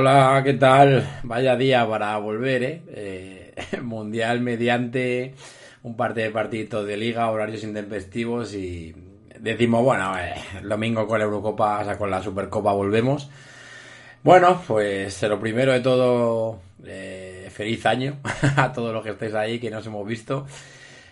[0.00, 1.06] Hola, ¿qué tal?
[1.24, 2.82] Vaya día para volver, ¿eh?
[2.88, 5.34] eh mundial mediante
[5.82, 8.94] un par de partidos de liga, horarios intempestivos y
[9.38, 13.28] decimos, bueno, eh, el domingo con la Eurocopa, o sea, con la Supercopa volvemos.
[14.22, 18.20] Bueno, pues lo primero de todo, eh, feliz año
[18.56, 20.46] a todos los que estáis ahí, que nos hemos visto.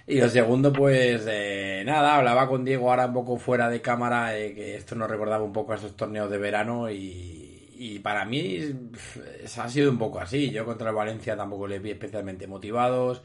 [0.07, 4.31] Y lo segundo, pues eh, nada, hablaba con Diego ahora un poco fuera de cámara,
[4.33, 7.48] que esto nos recordaba un poco a esos torneos de verano y,
[7.79, 8.59] y para mí
[9.57, 10.51] ha sido un poco así.
[10.51, 13.23] Yo contra el Valencia tampoco le vi especialmente motivados.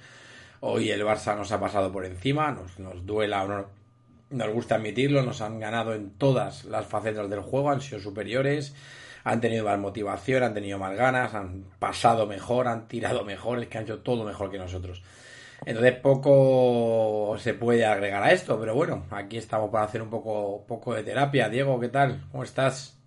[0.62, 3.84] Hoy el Barça nos ha pasado por encima, nos, nos duela o no
[4.34, 8.76] nos gusta admitirlo, nos han ganado en todas las facetas del juego, han sido superiores,
[9.24, 13.68] han tenido más motivación, han tenido más ganas, han pasado mejor, han tirado mejor, es
[13.68, 15.04] que han hecho todo mejor que nosotros.
[15.66, 20.66] Entonces poco se puede agregar a esto, pero bueno, aquí estamos para hacer un poco,
[20.68, 21.48] poco de terapia.
[21.48, 22.26] Diego, ¿qué tal?
[22.32, 22.98] ¿Cómo estás?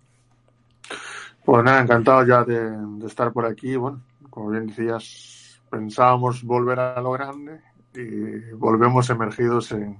[1.47, 3.77] Pues nada, encantado ya de, estar por aquí.
[3.77, 7.61] Bueno, como bien decías, pensábamos volver a lo grande
[7.95, 9.97] y volvemos emergidos en,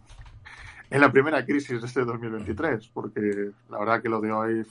[0.90, 4.66] en la primera crisis de este 2023, porque la verdad que lo de hoy,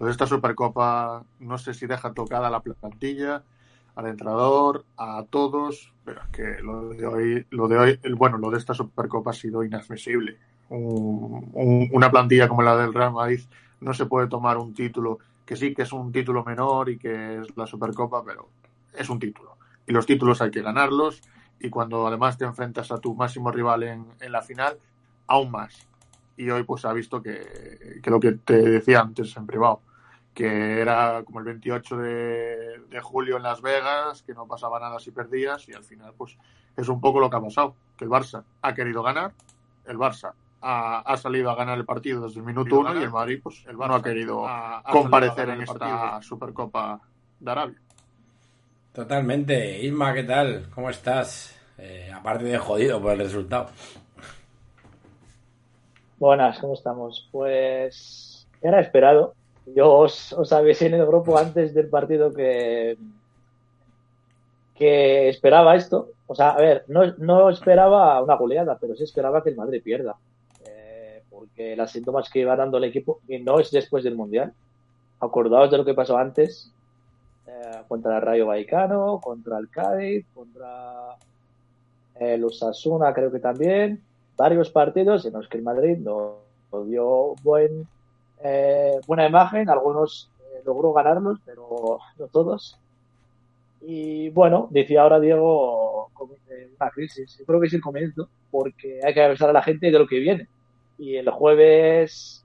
[0.00, 3.44] lo de esta Supercopa, no sé si deja tocada la plantilla,
[3.94, 8.50] al entrenador, a todos, pero es que lo de hoy, lo de hoy, bueno, lo
[8.50, 10.38] de esta Supercopa ha sido inadmisible.
[10.70, 13.42] una plantilla como la del Real Madrid
[13.80, 17.38] no se puede tomar un título que sí que es un título menor y que
[17.38, 18.48] es la Supercopa, pero
[18.92, 19.56] es un título.
[19.86, 21.22] Y los títulos hay que ganarlos
[21.60, 24.78] y cuando además te enfrentas a tu máximo rival en, en la final,
[25.26, 25.86] aún más.
[26.36, 29.80] Y hoy pues ha visto que, que, lo que te decía antes en privado,
[30.32, 34.98] que era como el 28 de, de, julio en Las Vegas, que no pasaba nada
[34.98, 36.36] si perdías y al final pues
[36.76, 39.32] es un poco lo que ha pasado, que el Barça ha querido ganar,
[39.86, 40.32] el Barça
[40.64, 43.64] ha, ha salido a ganar el partido desde el minuto uno y el Madrid pues
[43.68, 44.46] el Barça no ha querido
[44.90, 46.98] comparecer en esta Supercopa
[47.38, 47.78] de Arabia.
[48.92, 49.82] Totalmente.
[49.82, 50.70] Isma, ¿qué tal?
[50.74, 51.54] ¿Cómo estás?
[51.76, 53.66] Eh, aparte de jodido por el resultado.
[56.18, 57.28] Buenas, ¿cómo estamos?
[57.30, 59.34] Pues era esperado.
[59.66, 62.96] Yo os, os avisé en el grupo antes del partido que,
[64.74, 66.10] que esperaba esto.
[66.26, 69.82] O sea, a ver, no, no esperaba una goleada, pero sí esperaba que el Madrid
[69.82, 70.16] pierda.
[71.56, 74.52] Eh, porque las síntomas que iba dando el equipo, y no es después del Mundial.
[75.20, 76.72] Acordaos de lo que pasó antes
[77.46, 81.16] eh, contra el Rayo Vallecano, contra el Cádiz, contra
[82.16, 84.02] el Osasuna, creo que también
[84.36, 86.38] varios partidos en los que el Madrid no,
[86.86, 87.86] dio buen,
[88.42, 92.78] eh, buena imagen, algunos eh, logró ganarlos, pero no todos.
[93.80, 96.10] Y bueno, decía ahora Diego,
[96.80, 97.36] una crisis.
[97.38, 100.06] Yo creo que es el comienzo, porque hay que avisar a la gente de lo
[100.06, 100.48] que viene.
[100.98, 102.44] Y el jueves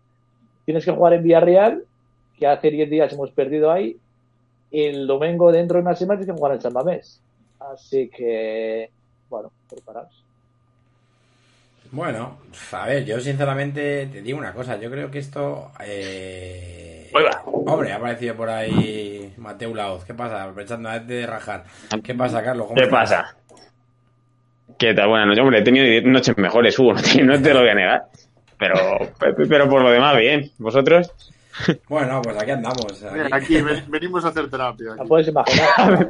[0.66, 1.84] tienes que jugar en Villarreal,
[2.38, 3.98] que hace 10 días hemos perdido ahí.
[4.72, 7.22] Y el domingo, dentro de una semana, tienes que jugar en San Mamés.
[7.60, 8.90] Así que,
[9.30, 10.24] bueno, preparados.
[11.92, 12.38] Bueno,
[12.72, 15.72] a ver, yo sinceramente te digo una cosa, yo creo que esto...
[15.84, 17.12] Eh...
[17.44, 20.44] Hombre, ha aparecido por ahí Mateo Laoz, ¿qué pasa?
[20.44, 21.64] Aprovechando de rajar.
[22.04, 22.68] ¿Qué pasa, Carlos?
[22.76, 23.36] ¿Qué pasa?
[24.78, 25.10] ¿Qué tal?
[25.10, 26.94] Buenas noches, hombre, he tenido noches mejores, Hugo,
[27.24, 28.04] no te, lo voy a negar.
[28.60, 28.76] Pero,
[29.18, 30.52] pero por lo demás, bien.
[30.60, 31.12] ¿Vosotros?
[31.88, 33.04] Bueno, pues aquí andamos.
[33.32, 34.94] Aquí, venimos a hacer terapia.
[34.94, 35.08] Aquí.
[35.08, 36.10] puedes imaginar.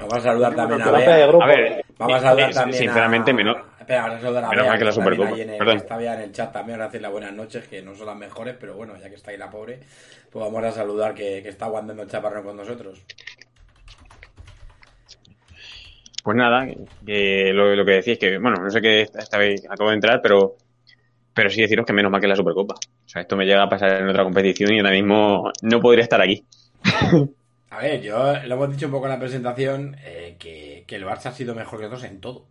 [0.00, 1.08] Vamos a saludar también a ver.
[1.08, 4.84] A ver, vamos a saludar también sinceramente, menos, Espera, vamos a saludar a Bea, que,
[4.84, 5.30] la Supercopa.
[5.30, 8.16] En el, está en el chat también, ahora las buenas noches, que no son las
[8.16, 9.80] mejores, pero bueno, ya que está ahí la pobre,
[10.30, 13.02] pues vamos a saludar que, que está aguantando el chaparrón con nosotros.
[16.22, 16.66] Pues nada,
[17.04, 20.20] que lo, lo, que decís que, bueno, no sé qué esta vez acabo de entrar,
[20.22, 20.56] pero
[21.38, 22.74] pero sí deciros que menos mal que la Supercopa.
[22.74, 26.02] O sea, esto me llega a pasar en otra competición y ahora mismo no podría
[26.02, 26.44] estar aquí.
[27.70, 31.04] A ver, yo lo hemos dicho un poco en la presentación, eh, que, que, el
[31.04, 32.46] Barça ha sido mejor que nosotros en todo.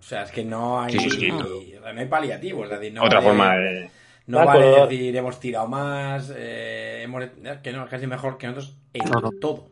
[0.00, 2.64] O sea, es que no hay, no hay paliativos.
[2.64, 3.88] Es decir, no Otra forma de...
[4.26, 7.22] No vale decir, hemos tirado más, eh, hemos,
[7.62, 9.04] que no, es casi mejor que nosotros en
[9.38, 9.68] todo.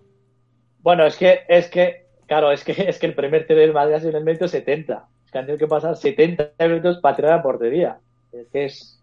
[0.79, 3.95] Bueno, es que, es que, claro, es que, es que el primer TV del Madrid
[3.95, 5.09] ha sido en el minuto 70.
[5.35, 7.99] Es que han tenido que pasar 70 minutos para tirar a portería.
[8.33, 9.03] Es que es,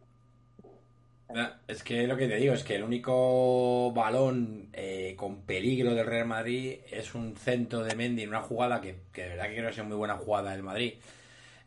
[1.67, 6.05] es que lo que te digo es que el único balón eh, con peligro del
[6.05, 9.69] Real Madrid es un centro de Mendy en una jugada que, de verdad que creo
[9.71, 10.93] que es muy buena jugada del Madrid.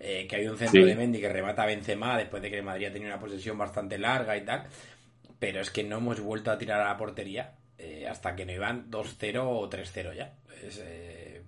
[0.00, 2.64] Eh, que hay un centro de Mendy que remata a Benzema después de que el
[2.64, 4.64] Madrid ha tenido una posesión bastante larga y tal.
[5.38, 8.52] Pero es que no hemos vuelto a tirar a la portería eh, hasta que no
[8.52, 10.32] iban 2-0 o 3-0 ya.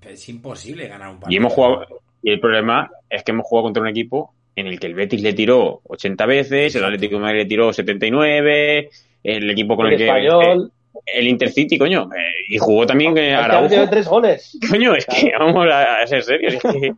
[0.02, 1.32] Es, imposible ganar un partido.
[1.32, 1.95] Y hemos jugado.
[2.26, 5.22] Y el problema es que hemos jugado contra un equipo en el que el Betis
[5.22, 8.90] le tiró 80 veces, el Atlético de Madrid le tiró 79,
[9.22, 10.06] el equipo con el, que...
[10.06, 10.72] Español,
[11.04, 12.08] el Intercity, coño.
[12.12, 13.88] eh, y jugó también eh, Es que ha Araujo.
[13.90, 14.58] tres goles.
[14.68, 16.54] Coño, es que vamos a, a ser serios.
[16.54, 16.94] es que-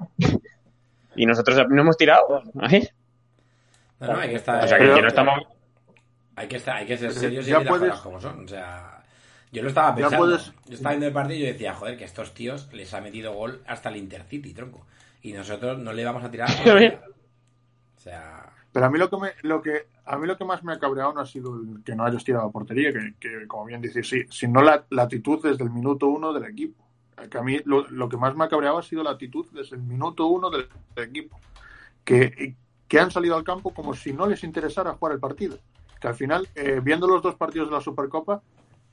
[1.16, 2.42] Y nosotros no hemos tirado.
[2.70, 2.88] ¿eh?
[4.00, 4.64] No, no, hay que estar.
[4.64, 5.40] O sea, que, no estamos...
[6.36, 8.44] Hay que, estar, hay que ser serios y Ya decir las puedes- cosas como son.
[8.44, 9.02] O sea,
[9.52, 10.24] yo lo estaba pensando.
[10.24, 13.02] puedes- Yo estaba viendo el partido y yo decía, joder, que estos tíos les ha
[13.02, 14.86] metido gol hasta el Intercity, tronco.
[15.22, 16.48] Y nosotros no le vamos a tirar.
[17.96, 20.62] O sea, Pero a mí lo que me, lo que a mí lo que más
[20.62, 23.46] me ha cabreado no ha sido el que no hayas tirado a portería, que, que,
[23.48, 26.88] como bien dices, sí, sino la, la actitud desde el minuto uno del equipo.
[27.28, 29.74] Que a mí lo, lo que más me ha cabreado ha sido la actitud desde
[29.74, 31.40] el minuto uno del, del equipo.
[32.04, 32.54] Que,
[32.86, 35.58] que han salido al campo como si no les interesara jugar el partido.
[36.00, 38.40] Que al final, eh, viendo los dos partidos de la Supercopa,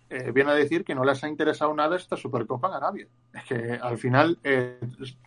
[0.09, 3.07] eh, viene a decir que no les ha interesado nada esta Supercopa en Arabia.
[3.33, 4.79] Es que al final eh,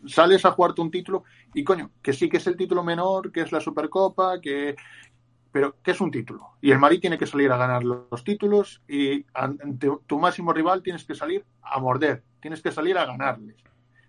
[0.07, 3.41] sales a jugarte un título y coño, que sí que es el título menor, que
[3.41, 4.77] es la Supercopa, que
[5.51, 6.51] pero que es un título.
[6.61, 10.83] Y el Madrid tiene que salir a ganar los títulos y ante tu máximo rival
[10.83, 13.57] tienes que salir a morder, tienes que salir a ganarles.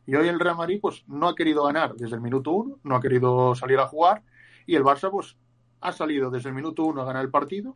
[0.05, 2.95] Y hoy el Real Madrid pues no ha querido ganar desde el minuto uno, no
[2.95, 4.21] ha querido salir a jugar
[4.65, 5.37] y el Barça pues
[5.81, 7.75] ha salido desde el minuto uno a ganar el partido.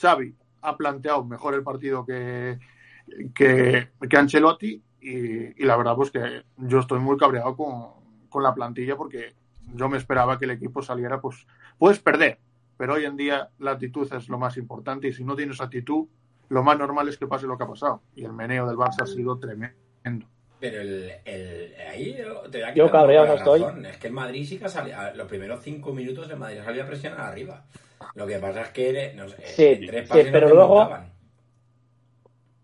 [0.00, 2.58] Xavi ha planteado mejor el partido que,
[3.34, 8.42] que, que Ancelotti y, y la verdad pues que yo estoy muy cabreado con, con
[8.42, 9.34] la plantilla porque
[9.74, 11.46] yo me esperaba que el equipo saliera pues
[11.78, 12.38] puedes perder
[12.76, 16.06] pero hoy en día la actitud es lo más importante y si no tienes actitud
[16.48, 19.02] lo más normal es que pase lo que ha pasado y el meneo del Barça
[19.02, 19.76] ha sido tremendo
[20.64, 22.16] pero el, el, ahí
[22.50, 23.62] te voy a Yo cabreado no estoy.
[23.86, 24.96] Es que el Madrid sí que ha salido.
[25.14, 27.66] Los primeros cinco minutos el Madrid salía a presionar arriba.
[28.14, 30.74] Lo que pasa es que no sé, Sí, tres sí, pases no pero te luego-
[30.76, 31.12] montaban.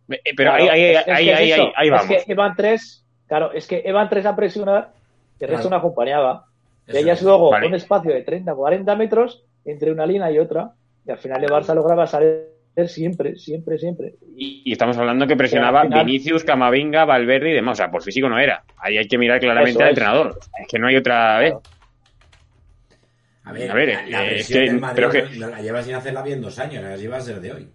[0.08, 1.62] Eh, Pero Claro, ahí, ahí, es- es que ahí, es ahí, eso.
[1.62, 2.10] ahí, ahí vamos.
[2.10, 4.90] Es que iban tres, claro, es que iban tres a presionar
[5.38, 5.82] y el resto Claro.
[5.82, 6.44] no acompañaba.
[6.86, 7.24] Eso Veías es.
[7.24, 7.66] luego Vale.
[7.68, 10.72] un espacio de 30, 40 metros entre una línea y otra
[11.06, 12.46] y al final el Barça lograba salir
[12.86, 14.14] siempre, siempre, siempre.
[14.36, 17.74] Y, y estamos hablando que presionaba final- Vinicius, Camavinga, Valverde y demás.
[17.74, 18.64] O sea, por físico no era.
[18.78, 19.92] Ahí hay que mirar claramente al es.
[19.92, 20.38] entrenador.
[20.60, 21.50] Es que no hay otra vez.
[21.52, 21.62] Claro.
[23.44, 25.46] A ver, A ver, la, la eh, presión es que- del Madrid pero que- no-
[25.46, 27.68] no la llevas sin hacerla bien dos años, la llevas desde hoy.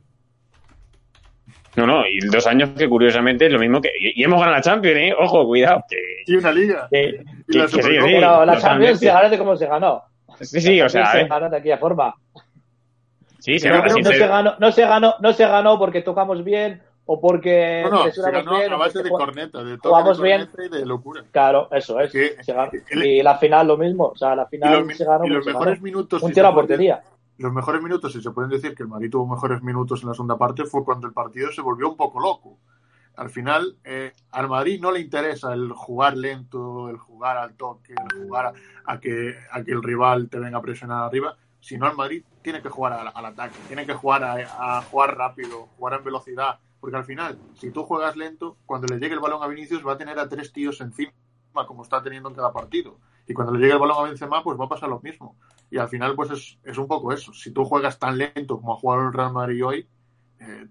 [1.76, 3.90] No, no, y dos años que curiosamente es lo mismo que.
[4.00, 5.14] Y, y hemos ganado la Champions, ¿eh?
[5.20, 5.84] Ojo, cuidado.
[5.90, 6.98] Que, y una liga Sí,
[7.50, 7.98] y la que- que sí, sí.
[8.02, 8.58] pero la.
[8.62, 10.04] Champions, fíjate cómo se ganó.
[10.40, 12.16] sí, sí, o sea, La se ganó de aquella forma.
[13.40, 16.82] sí, se no que se ganó, no se ganó, no se ganó porque tocamos bien
[17.08, 18.74] o porque no, no, se ganó bien.
[18.74, 20.50] a base de jugamos- corneta de jugamos de bien.
[20.58, 22.12] y de locura Claro, eso es.
[22.12, 22.36] Que-
[22.90, 25.26] el- Y la final lo mismo, o sea, la y final los, mi- se ganó.
[25.26, 25.84] y los mejores ganó.
[25.84, 27.04] minutos Un tiro a portería.
[27.38, 30.14] los mejores minutos, si se pueden decir que el Madrid tuvo mejores minutos en la
[30.16, 32.58] segunda parte, fue cuando el partido se volvió un poco loco.
[33.18, 37.94] Al final, eh, al Madrid no le interesa el jugar lento, el jugar al toque,
[37.94, 38.54] el jugar a,
[38.92, 42.62] a que, a que el rival te venga a presionar arriba, sino al Madrid tiene
[42.62, 46.60] que jugar al, al ataque, tiene que jugar a, a jugar rápido, jugar en velocidad,
[46.86, 49.94] porque al final, si tú juegas lento, cuando le llegue el balón a Vinicius va
[49.94, 51.12] a tener a tres tíos encima,
[51.66, 53.00] como está teniendo en cada partido.
[53.28, 55.36] Y cuando le llegue el balón a Benzema, pues va a pasar lo mismo.
[55.72, 57.34] Y al final, pues es, es un poco eso.
[57.34, 59.88] Si tú juegas tan lento como ha jugado el Real Madrid hoy,
[60.42, 60.68] eh,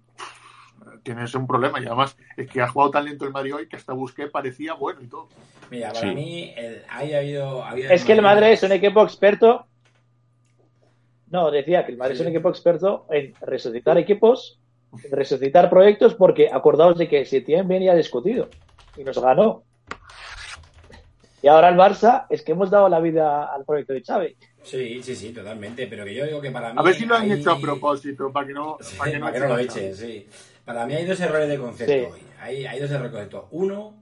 [1.03, 1.81] tienes un problema.
[1.81, 4.75] Y además, es que ha jugado tan lento el Madrid hoy que hasta busqué parecía
[4.75, 5.27] bueno y todo.
[5.69, 6.15] Mira, para Sí.
[6.15, 9.67] mí el, ahí ha habido, ha habido Es que el Madrid es un equipo experto.
[11.27, 14.61] No, decía que el Madrid es un equipo experto en resucitar equipos,
[15.11, 18.49] resucitar proyectos, porque acordaos de que Setién venía discutido
[18.97, 19.63] y nos ganó.
[21.43, 24.37] Y ahora el Barça es que hemos dado la vida al proyecto de Xavi.
[24.63, 25.87] Sí, sí, sí, totalmente.
[25.87, 26.77] Pero que yo digo que para mí.
[26.79, 29.19] A ver si lo han hay- hecho a propósito, para que no, Sí, para que
[29.19, 30.27] no, para que no lo echen sí.
[30.65, 31.99] Para mí hay dos errores de concepto Sí.
[32.13, 32.21] hoy.
[32.41, 33.49] Hay, hay dos errores de concepto.
[33.51, 33.95] Uno,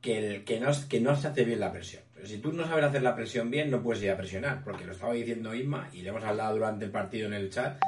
[0.00, 2.02] que, el, que, no, que no se hace bien la presión.
[2.24, 4.62] Si tú no sabes hacer la presión bien, no puedes ir a presionar.
[4.64, 7.80] Porque lo estaba diciendo Isma y le hemos hablado durante el partido en el chat.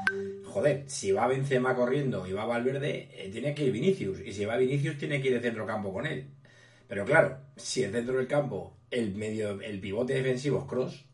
[0.45, 4.21] Joder, si va Benzema corriendo y va Valverde, eh, tiene que ir Vinicius.
[4.21, 6.27] Y si va Vinicius, tiene que ir de centro campo con él.
[6.89, 11.05] Pero claro, si el centro del campo, el medio, el pivote defensivo es cross,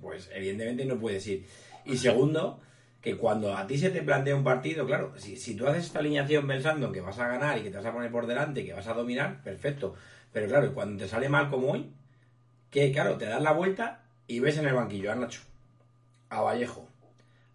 [0.00, 1.46] pues evidentemente no puedes ir.
[1.84, 2.60] Y segundo,
[3.00, 6.00] que cuando a ti se te plantea un partido, claro, si, si tú haces esta
[6.00, 8.60] alineación pensando en que vas a ganar y que te vas a poner por delante
[8.60, 9.94] y que vas a dominar, perfecto.
[10.32, 11.92] Pero claro, cuando te sale mal como hoy,
[12.70, 15.40] que claro, te das la vuelta y ves en el banquillo a Nacho,
[16.30, 16.86] a Vallejo,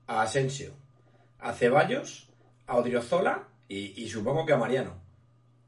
[0.08, 0.72] a Asensio,
[1.40, 2.30] a Ceballos,
[2.68, 5.02] a Odriozola y, y supongo que a Mariano.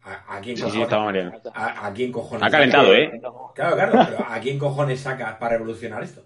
[0.04, 0.84] ¿A, a quién Sí, sí, cojones?
[0.84, 1.32] estaba Mariano.
[1.54, 2.44] ¿A, a quién cojones?
[2.44, 3.20] Ha calentado, ¿eh?
[3.56, 6.24] Claro, claro, pero ¿a quién cojones sacas para revolucionar esto?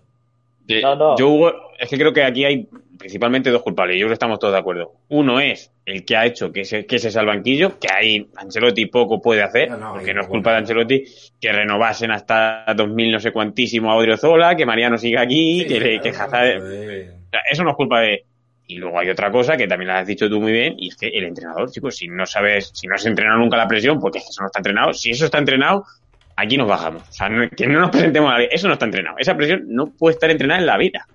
[0.67, 1.17] Eh, No, no.
[1.17, 2.67] Yo, Hugo, es que creo que aquí hay
[2.97, 3.95] principalmente dos culpables.
[3.95, 4.93] Yo creo que estamos todos de acuerdo.
[5.09, 8.85] Uno es el que ha hecho que ese, que sea el banquillo, que ahí Ancelotti
[8.87, 10.57] poco puede hacer, No, no, porque no es culpa de.
[10.57, 11.03] Ancelotti,
[11.39, 15.99] que renovasen hasta 2000 no sé cuantísimo a Odriozola, que Mariano siga aquí, que, Sí,
[15.99, 16.61] que claro, Hazard-
[17.31, 18.25] claro, Eso no es culpa de...
[18.67, 20.95] Y luego hay otra cosa que también la has dicho tú muy bien, y es
[20.95, 24.19] que el entrenador, chicos, si no sabes, si no has entrenado nunca la presión, porque
[24.19, 25.85] eso no está entrenado, si eso está entrenado,
[26.35, 27.01] aquí nos bajamos.
[27.01, 28.49] O sea, no- que no nos presentemos a la vida.
[28.51, 29.15] Eso no está entrenado.
[29.17, 31.07] Esa presión no puede estar entrenada en la vida.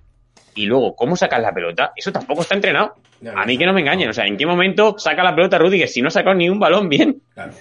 [0.55, 1.91] Y luego, ¿cómo sacas la pelota?
[1.95, 2.95] Eso tampoco está entrenado.
[3.35, 4.09] A mí que no me engañen.
[4.09, 6.59] O sea, ¿en qué momento saca la pelota Rudiger si no ha sacado ni un
[6.59, 7.21] balón bien?
[7.33, 7.51] Claro.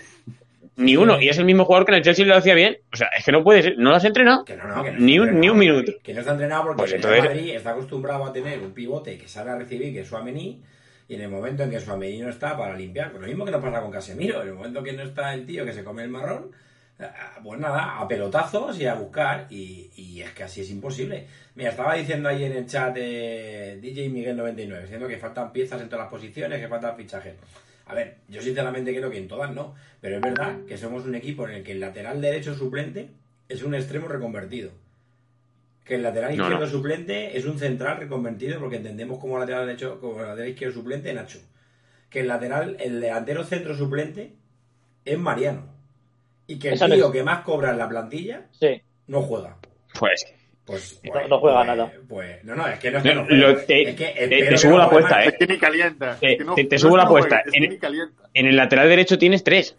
[0.76, 1.20] Ni uno.
[1.20, 2.78] Y es el mismo jugador que en el Chelsea lo hacía bien.
[2.92, 3.78] O sea, es que no puede ser.
[3.78, 4.44] ¿No lo has entrenado?
[4.44, 5.40] Que no, no, que no Ni un- entrenado.
[5.40, 5.92] ni un minuto.
[6.02, 9.28] Que no está entrenado porque Pues entonces- Madrid está acostumbrado a tener un pivote que
[9.28, 10.62] sale a recibir, que es Suamení,
[11.08, 13.52] y en el momento en que Suamení no está para limpiar, pues lo mismo que
[13.52, 16.02] nos pasa con Casemiro, en el momento que no está el tío que se come
[16.02, 16.50] el marrón,
[17.42, 21.26] pues nada, a pelotazos y a buscar, y, y es que así es imposible.
[21.56, 25.88] Mira, estaba diciendo ahí en el chat de DJ Miguel99, diciendo que faltan piezas en
[25.88, 27.34] todas las posiciones, que faltan fichajes.
[27.86, 31.14] A ver, yo sinceramente creo que en todas no, pero es verdad que somos un
[31.16, 33.08] equipo en el que el lateral derecho suplente
[33.48, 34.70] es un extremo reconvertido.
[35.84, 36.70] Que el lateral No, izquierdo no.
[36.70, 41.40] suplente es un central reconvertido porque entendemos como lateral derecho, como lateral izquierdo suplente Nacho.
[42.08, 44.32] Que el lateral, el delantero centro suplente
[45.04, 45.73] es Mariano.
[46.46, 48.80] Y que el Eso tío es- que más cobra en la plantilla Sí.
[49.06, 49.56] no juega.
[49.98, 50.26] Pues.
[50.66, 51.92] Pues, No- pues- no juega pues- nada.
[52.08, 53.66] Pues, no, no, es que no es que no Lo- juegue.
[53.66, 55.22] te- es que te- espero te que subo la apuesta.
[55.22, 55.28] ¿eh?
[55.28, 56.16] Es que ni calienta.
[56.18, 57.42] Te- es que no- te- te no subo la apuesta.
[57.52, 59.76] En- el lateral derecho tienes tres.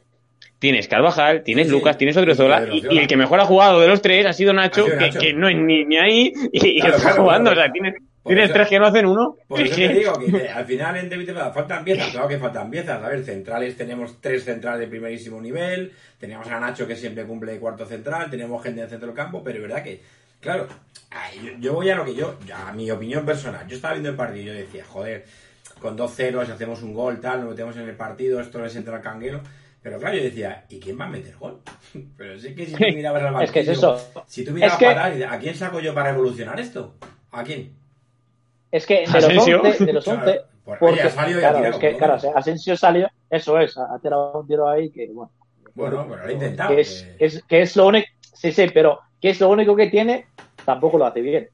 [0.59, 1.75] Tienes Carvajal, tienes Sí, sí.
[1.77, 4.53] Lucas, tienes Odriozola y, y el que mejor ha jugado de los tres ha sido
[4.53, 5.19] Nacho, Ha sido que, Nacho.
[5.19, 7.51] que no es ni, ni ahí y, está claro, jugando.
[7.51, 7.61] claro.
[7.61, 7.95] O sea, tienes,
[8.25, 9.37] tienes tres que no hacen uno.
[9.47, 12.37] Por Es eso te digo que te- al final en David faltan piezas, claro que
[12.39, 13.03] faltan piezas.
[13.03, 17.53] A ver, centrales tenemos tres centrales de primerísimo nivel, tenemos a Nacho que siempre cumple
[17.53, 20.01] de cuarto central, tenemos gente en el centro del campo, pero es verdad que,
[20.39, 20.67] claro,
[21.43, 24.15] yo, yo voy a lo que yo, a mi opinión personal, yo estaba viendo el
[24.15, 25.25] partido y yo decía, joder,
[25.79, 28.97] con dos ceros hacemos un gol, tal, nos metemos en el partido, esto es entrar
[28.97, 29.41] al canguero.
[29.83, 31.59] Pero claro, yo decía, ¿y quién va a meter gol?
[32.17, 34.23] Pero sí que si tú mirabas al Es que es banquillo, eso.
[34.25, 36.59] Si tú mirabas Es que- para atrás, y dices, ¿a quién saco yo para evolucionar
[36.59, 36.95] esto?
[37.31, 37.71] ¿A quién?
[38.71, 39.61] Es que de los Asensio.
[39.61, 41.79] 11, de los Claro, 11 por- porque, oye, ha salido y ha claro, tirado, es
[41.79, 45.31] que, claro, Asensio salió, eso es, ha ha tirado un tiro ahí que, bueno.
[45.75, 46.73] Bueno, pero lo intentado.
[46.73, 49.75] Que es, que- es, que es lo único, sí, sí, pero que es lo único
[49.75, 50.25] que tiene,
[50.65, 51.49] tampoco lo hace bien.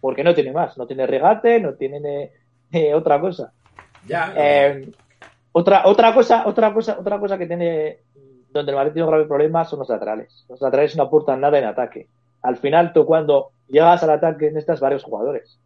[0.00, 2.30] Porque no tiene más, no tiene regate, no tiene
[2.72, 3.52] eh, otra cosa.
[4.06, 4.88] Ya, Eh,
[5.52, 7.98] otra, otra cosa, otra cosa, otra cosa que tiene
[8.50, 10.44] donde el Madrid tiene un grave problema son los laterales.
[10.48, 12.06] Los laterales no aportan nada en ataque.
[12.42, 15.58] Al final, tú cuando llegas al ataque necesitas varios jugadores.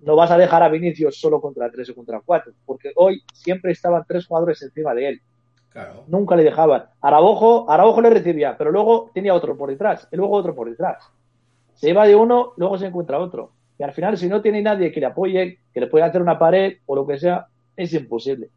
[0.00, 3.72] No vas a dejar a Vinicius solo contra tres o contra cuatro, porque hoy siempre
[3.72, 5.20] estaban tres jugadores encima de él.
[5.70, 6.04] claro.
[6.06, 6.84] Nunca le dejaban.
[7.00, 11.04] Araujo, Araujo le recibía, pero luego tenía otro por detrás, y luego otro por detrás.
[11.74, 13.52] Se iba de uno, luego se encuentra otro.
[13.78, 16.38] Y al final, si no tiene nadie que le apoye, que le pueda hacer una
[16.38, 18.50] pared o lo que sea, es imposible.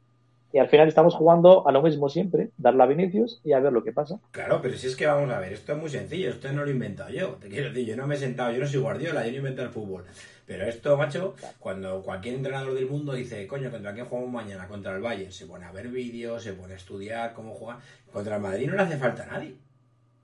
[0.54, 3.72] Y al final estamos jugando a lo mismo siempre, darle a Vinicius y a ver
[3.72, 4.20] lo que pasa.
[4.32, 6.68] Claro, pero si es que vamos a ver, esto es muy sencillo, esto no lo
[6.68, 7.38] he inventado yo.
[7.40, 9.62] Te quiero decir, yo no me he sentado, yo no soy Guardiola, yo no invento
[9.62, 10.04] el fútbol.
[10.52, 14.68] Pero esto, macho, cuando cualquier entrenador del mundo dice, coño, ¿contra quién jugamos mañana?
[14.68, 15.32] Contra el Bayern.
[15.32, 17.78] Se pone a ver vídeos, se pone a estudiar cómo jugar.
[18.12, 19.56] Contra el Madrid no le hace falta a nadie.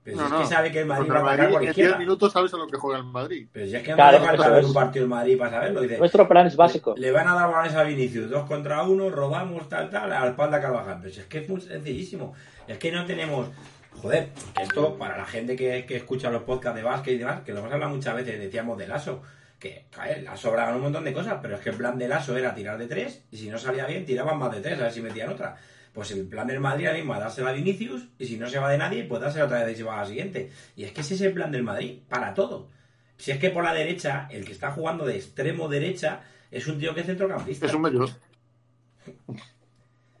[0.04, 0.40] Pero si No, es no.
[0.40, 1.98] que sabe que el Madrid Contra va a el atacar por Madrid, en 10 izquierda.
[1.98, 3.48] minutos sabes a lo que juega el Madrid.
[3.50, 5.80] Pero si es que no hace falta ver un partido del Madrid para saberlo.
[5.80, 6.94] Dice, Nuestro plan es básico.
[6.98, 10.28] Le van a dar balones a Vinicius, dos contra uno, robamos, tal, tal, a la
[10.28, 10.98] espalda Carvajal.
[11.00, 12.34] Pero si es que es muy sencillísimo.
[12.66, 13.48] Es que no tenemos.
[14.02, 17.40] Joder, que esto para la gente que, que escucha los podcasts de básquet y demás,
[17.40, 19.22] que lo hemos hablado muchas veces, decíamos de Lasso,
[19.58, 22.36] que cae, la sobraban un montón de cosas, pero es que el plan de Lasso
[22.36, 24.92] era tirar de tres, y si no salía bien, tiraban más de tres, a ver
[24.92, 25.56] si metían otra.
[25.92, 28.58] Pues el plan del Madrid ahora mismo es dársela a Vinicius, y si no se
[28.58, 30.50] va de nadie, pues dársela otra vez y se va a la siguiente.
[30.76, 32.68] Y es que ese es el plan del Madrid, para todo.
[33.16, 36.78] Si es que por la derecha, el que está jugando de extremo derecha es un
[36.78, 37.66] tío que es centrocampista.
[37.66, 38.06] Es un medio.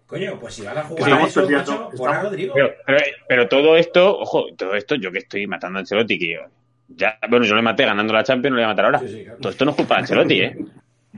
[0.06, 2.54] Coño, pues si vas a jugar Estamos a eso, macho, pon a Rodrigo.
[2.54, 6.40] Pero, pero, pero todo esto, ojo, todo esto, yo que estoy matando a Ancelotti, que
[6.88, 8.98] ya, bueno, yo le maté ganando la Champions, no le voy a matar ahora.
[9.00, 9.38] Sí, sí, claro.
[9.40, 10.56] Todo esto no es culpa de Ancelotti, ¿eh?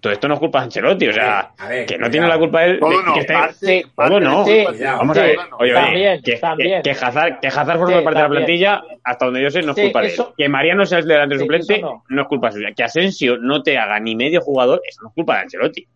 [0.01, 2.11] Todo esto no es culpa de Ancelotti, o sea, A ver, que no cuidado.
[2.13, 2.73] tiene la culpa él.
[2.75, 4.45] de Todo no, que esté- parte, parte todo no.
[4.45, 6.83] de Sí, Vamos sí, a ver, oye, oye, También, que, también.
[6.83, 9.63] que, que Hazard, que Hazard forma Sí, parte de la plantilla, hasta donde yo sé,
[9.63, 10.35] no es Sí, culpa de eso- él.
[10.39, 12.05] Que Mariano sea el delante Sí, suplente, no.
[12.09, 12.23] no.
[12.23, 12.69] es culpa suya.
[12.75, 15.87] Que Asensio no te haga ni medio jugador, eso no es culpa de Ancelotti.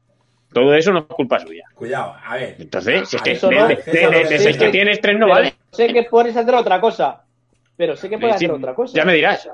[0.52, 1.64] Todo eso no es culpa suya.
[1.74, 2.56] Cuidado, a ver.
[2.58, 5.54] Entonces, si es que de, de- de- de- de tienes, tres no vale.
[5.72, 7.22] Sé que puedes hacer otra cosa.
[7.76, 8.96] Pero sé que puedes Sí, hacer otra cosa.
[8.96, 9.48] Ya me dirás.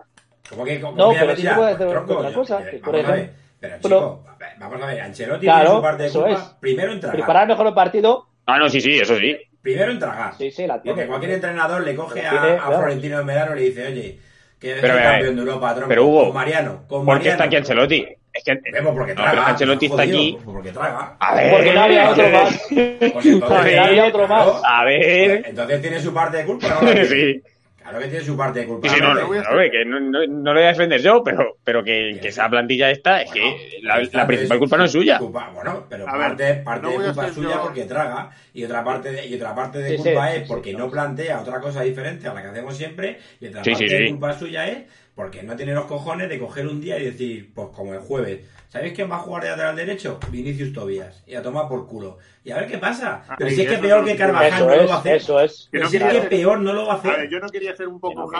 [0.49, 3.13] ¿Cómo que cómo No, pero sí puede hacer Tronco, otra cosa, que por vamos a
[3.13, 3.21] ver.
[3.21, 4.25] ejemplo- Pero, pero- chico,
[4.59, 5.01] vamos a ver.
[5.01, 6.31] Ancelotti Claro, tiene su parte de culpa.
[6.31, 6.39] es.
[6.61, 7.17] Primero en tragar.
[7.17, 8.27] Preparar mejor el partido.
[8.47, 9.37] Ah, no, sí, sí, eso sí.
[9.63, 10.35] Primero en tragar.
[10.37, 10.95] Sí, sí, la tiene.
[10.97, 12.77] Porque cualquier entrenador le coge a, La tiene, a claro.
[12.79, 14.19] Florentino Medano y le dice, oye,
[14.59, 15.89] que es Pero, el eh, campeón de Europa, tronco.
[15.89, 16.85] pero, Hugo, con Mariano.
[16.89, 18.07] Con ¿Por qué está aquí Ancelotti?
[18.33, 18.59] Es que.
[18.73, 19.31] Vemos porque No, traga.
[19.33, 20.33] pero Ancelotti está jodido, aquí.
[20.43, 21.17] pues Porque traga.
[21.21, 21.51] A ver.
[21.53, 22.63] Porque no había otro más.
[22.69, 24.63] Pues entonces, Porque no había otro más.
[24.65, 25.43] A ver.
[25.47, 26.89] Entonces tiene su parte de culpa, ¿no?
[27.05, 27.43] Sí.
[27.91, 28.89] Claro que tiene su parte de culpa.
[28.89, 30.61] Sí, sí, no, Pero no, voy a no, hacer- hombre, que no, no, no lo
[30.61, 34.27] voy a defender yo, pero, pero que, que esa plantilla esta es Bueno, que la,
[34.27, 35.19] principal culpa no es suya.
[35.19, 38.31] culpa- bueno, pero A ver, parte, parte no de culpa es suya yo- porque traga
[38.55, 40.85] y otra parte de, y otra parte de Sí, culpa sí, es porque sí, no
[40.85, 40.91] no.
[40.91, 44.05] plantea otra cosa diferente a la que hacemos siempre y otra Sí, parte sí, de
[44.07, 44.11] sí.
[44.13, 44.79] culpa suya es
[45.15, 48.41] porque no tiene los cojones de coger un día y decir, pues como el jueves,
[48.69, 50.19] ¿sabéis quién va a jugar de lateral derecho?
[50.31, 52.19] Vinicius Tobias y a tomar por culo.
[52.45, 53.23] Y a ver qué pasa.
[53.29, 55.17] Ah, Pero y si es que peor que Carvajal no lo va a hacer.
[55.17, 55.69] eso es.
[55.71, 57.29] Que Pero si es que hacer- peor no lo va a A ver, hacer.
[57.31, 58.31] yo no quería ser un poco...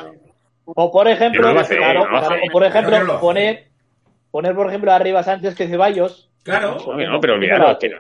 [0.65, 3.67] O por ejemplo, no claro, no o por ejemplo, poner,
[4.31, 6.31] poner por ejemplo arriba Sánchez que Ceballos.
[6.45, 6.77] Claro.
[6.97, 7.97] No, pero olvidaros que no.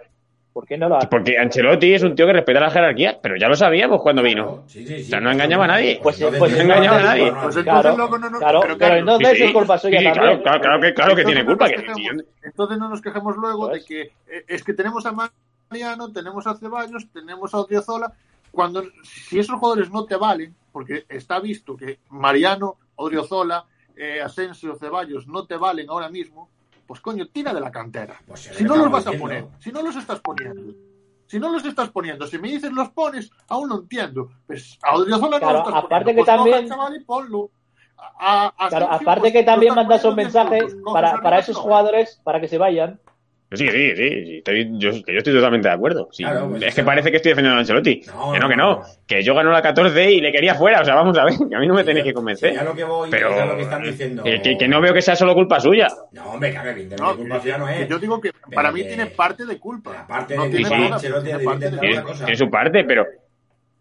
[0.52, 1.06] ¿Por qué no lo hace?
[1.06, 4.64] Porque Ancelotti es un tío que respeta la jerarquía, pero ya lo sabíamos cuando vino.
[4.66, 5.02] Sí, sí, sí.
[5.02, 6.00] O sea, no engañaba a nadie.
[6.02, 7.30] Pues, Entonces, pues no engañaba a nadie.
[7.30, 10.06] no, Pues no, entonces Claro, no, no, claro, pero claro, entonces es culpa suya Sí,
[10.06, 10.42] sí, también.
[10.42, 11.64] claro, claro, claro que, claro que tiene no culpa.
[11.66, 13.82] nos Que, quejemos- entonces no nos quejemos luego Pues.
[13.82, 15.12] de que eh, es que tenemos a
[15.70, 18.12] Mariano, tenemos a Ceballos, tenemos a Odriozola,
[18.50, 23.64] cuando si esos jugadores no te valen, porque está visto que Mariano, Odriozola,
[23.96, 26.48] eh, Asensio, Ceballos no te valen ahora mismo,
[26.90, 28.16] pues coño, tira de la cantera.
[28.26, 30.74] Pues Si no los vas a poner, si no los estás poniendo,
[31.24, 34.28] si no los estás poniendo, si me dices los pones, aún no entiendo.
[34.44, 37.04] Pues a Odriozola Claro, no lo estás aparte poniendo, que pues también- al chaval y
[37.04, 37.50] ponlo.
[38.18, 41.56] A- a Claro, aparte pues, que también mandas un poniendo 10 mensaje para, para esos
[41.56, 42.98] jugadores para que se vayan.
[43.52, 46.08] Sí, sí, sí, sí, estoy- yo, que yo estoy totalmente de acuerdo.
[46.12, 48.02] Sí, Claro, pues es que parece que estoy defendiendo a Ancelotti.
[48.06, 48.82] No, que no, que no.
[49.08, 50.80] Que yo ganó la 14 y le quería fuera.
[50.82, 52.54] O sea, vamos a ver, que a mí no me tenéis que Sí, convencer.
[52.54, 54.22] ya lo que voy Pero es a lo que están diciendo.
[54.22, 55.88] que, que- que no veo que sea solo culpa suya.
[56.12, 57.88] No, hombre, claro, evidentemente No, culpa que- suya no que es.
[57.88, 60.00] yo digo que para mí que- tiene parte de culpa.
[60.02, 60.90] Aparte no de tiene culpa,
[61.44, 63.04] parte tiene su parte, pero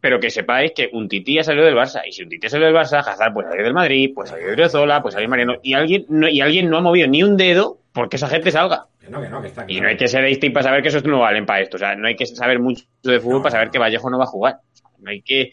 [0.02, 2.02] pero que sepáis que un Tití ha salido del Barça.
[2.06, 4.46] Y si un Tití ha salido del Barça, Hazard puede salir del Madrid, puede salir
[4.46, 5.56] de Odriozola, puede salir Mariano.
[5.62, 8.88] Y alguien, no, y alguien no ha movido ni un dedo porque esa gente salga.
[9.00, 10.90] Que no, que no, que está Y no hay que ser Einstein para saber que
[10.90, 11.76] esos no valen para esto.
[11.76, 14.24] O sea, no hay que saber mucho de fútbol para saber que Vallejo no va
[14.24, 14.60] a jugar.
[15.00, 15.52] No hay que.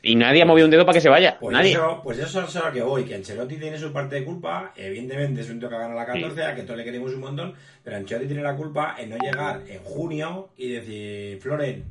[0.00, 1.36] Y nadie ha movido un dedo para que se vaya.
[1.40, 1.72] Pues nadie.
[1.72, 4.72] eso, pues eso es a lo que voy, que Ancelotti tiene su parte de culpa,
[4.76, 7.54] evidentemente es un tío que gana la 14, a que todos le queremos un montón,
[7.82, 11.84] pero Ancelotti tiene la culpa en no llegar en junio y decir, Floren,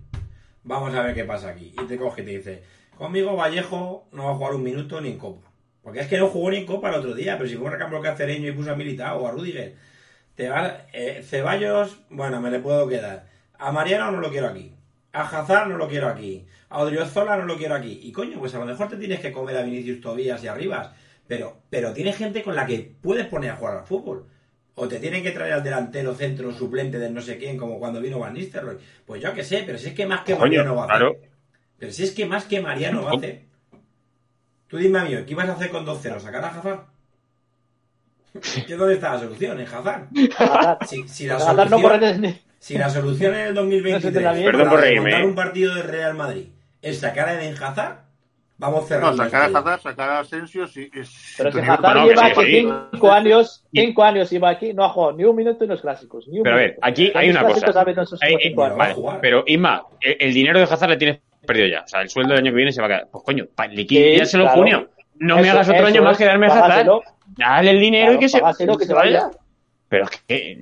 [0.67, 1.73] vamos a ver qué pasa aquí.
[1.81, 2.63] Y te coge y te dice,
[2.95, 5.47] conmigo Vallejo no va a jugar un minuto ni en Copa.
[5.81, 7.71] Porque es que no jugó ni en Copa el otro día, pero si fue un
[7.71, 9.75] recambio que a Cereño y puso a Militao o a Rudiger.
[10.35, 13.25] Te va, eh, Ceballos, bueno, me le puedo quedar.
[13.57, 14.75] A Mariano no lo quiero aquí.
[15.13, 16.45] A Hazard no lo quiero aquí.
[16.69, 18.01] A Odriozola no lo quiero aquí.
[18.03, 20.91] Y coño, pues a lo mejor te tienes que comer a Vinicius Tobías y Arribas.
[21.27, 24.27] Pero, pero tienes gente con la que puedes poner a jugar al fútbol.
[24.79, 27.99] O te tienen que traer al delantero centro suplente de no sé quién, como cuando
[27.99, 28.77] vino Van Nistelrooy.
[29.07, 30.97] Pues yo qué sé, pero si es que más que Coño, Mariano va a hacer.
[30.97, 31.17] claro.
[31.79, 33.41] Pero si es que más que Mariano va a hacer.
[34.67, 36.19] Tú dime a mí, ¿qué ibas a hacer con 2-0?
[36.19, 36.81] ¿Sacar a Hazard?
[38.67, 39.59] ¿Qué dónde está la solución?
[39.59, 40.09] ¿En Hazard?
[40.87, 44.81] Si, si la solución, si la solución en el 2023 No da Perdón por para
[44.81, 45.25] reírme, ¿eh?
[45.25, 46.49] un partido de Real Madrid
[46.83, 48.03] es sacar a Eden Hazard,
[48.57, 49.23] vamos cerrando.
[49.23, 49.59] No, sacar a.
[49.59, 50.89] Hazard, sacar a Asensio, sí.
[50.93, 52.73] es- Pero si Hazard Bueno, lleva que sí, aquí sí.
[52.91, 56.27] cinco años, cinco años lleva aquí, no ha jugado ni un minuto en los clásicos.
[56.27, 58.17] Ni un Pero a ver, aquí hay ¿Cuántos una cosa.
[58.21, 61.81] Hay- vale, pero Isma, el, el dinero de Hazard le tienes perdido ya.
[61.81, 63.07] O sea, el sueldo del año que viene se va a quedar.
[63.11, 64.61] Pues coño, liquídaselo en claro.
[64.61, 64.89] junio.
[65.19, 66.87] No me hagas otro año más que darme a Hazard.
[67.37, 69.29] Dale el dinero Claro, y que se, que se vaya.
[69.89, 70.57] Pero es que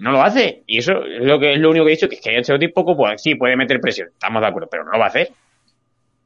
[0.00, 0.62] no lo hace.
[0.66, 2.68] Y eso es lo que es lo único que he dicho, que es que Ancelotti
[2.68, 5.28] poco puede, sí puede meter presión, estamos de acuerdo, pero no lo va a hacer.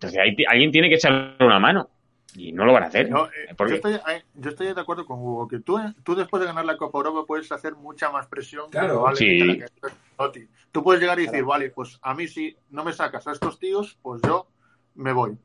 [0.06, 1.88] Entonces ahí alguien tiene que echarle una mano.
[2.36, 3.08] Y no lo van a hacer.
[3.08, 6.16] Yo, eh, Porque- yo, estoy, eh, yo estoy de acuerdo con Hugo, que tú, tú
[6.16, 8.64] después de ganar la Copa Europa puedes hacer mucha más presión.
[8.66, 8.94] que Claro.
[8.94, 9.80] probablemente Sí.
[10.18, 10.48] la que.
[10.72, 13.60] Tú puedes llegar y decir, vale, pues a mí si no me sacas a estos
[13.60, 14.48] tíos, pues yo
[14.96, 15.36] me voy.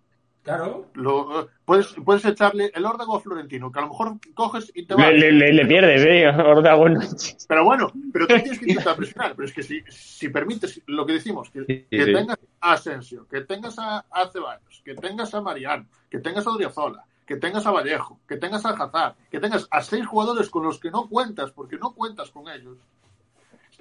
[0.44, 0.88] Claro.
[0.94, 4.96] Lo, puedes, puedes echarle el órdago a Florentino, que a lo mejor coges y te
[4.96, 5.12] vas.
[5.12, 6.28] le, le, le- pierdes, ¿eh?
[6.30, 7.00] Ordago no-
[7.48, 9.36] Pero bueno, pero tú tienes que intentar presionar.
[9.36, 12.14] Pero es que si, si permites lo que decimos, que, Sí, que sí.
[12.14, 16.52] tengas a Asensio, que tengas a, a Ceballos, que tengas a Mariano, que tengas a
[16.52, 20.64] Odriozola, que tengas a Vallejo, que tengas a Hazard, que tengas a seis jugadores con
[20.64, 22.78] los que no cuentas, porque no cuentas con ellos.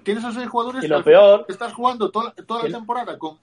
[0.02, 3.16] Tienes a seis jugadores Y lo final peor- que estás jugando toda, toda la temporada
[3.18, 3.38] con,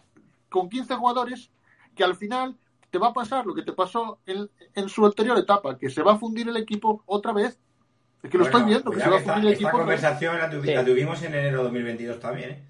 [0.50, 1.50] con 15 jugadores
[1.96, 2.56] que al final
[2.96, 6.02] te va a pasar lo que te pasó en, en su anterior etapa, que se
[6.02, 7.60] va a fundir el equipo otra vez.
[8.24, 9.78] Es que lo Bueno, estoy viendo, que se va a esta- fundir el esta equipo.
[9.84, 10.02] otra vez.
[10.02, 10.74] conversación la, tuvi- Sí.
[10.76, 12.64] la tuvimos en enero de 2022 también, ¿eh?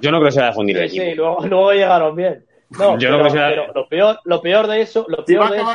[0.00, 1.10] Yo no creo que se vaya a fundir el Sí, equipo.
[1.12, 2.44] sí, luego, luego llegaron bien.
[2.78, 5.24] No, Yo no pero, creo que sea- pero lo peor, lo peor de eso, lo
[5.24, 5.70] peor de eso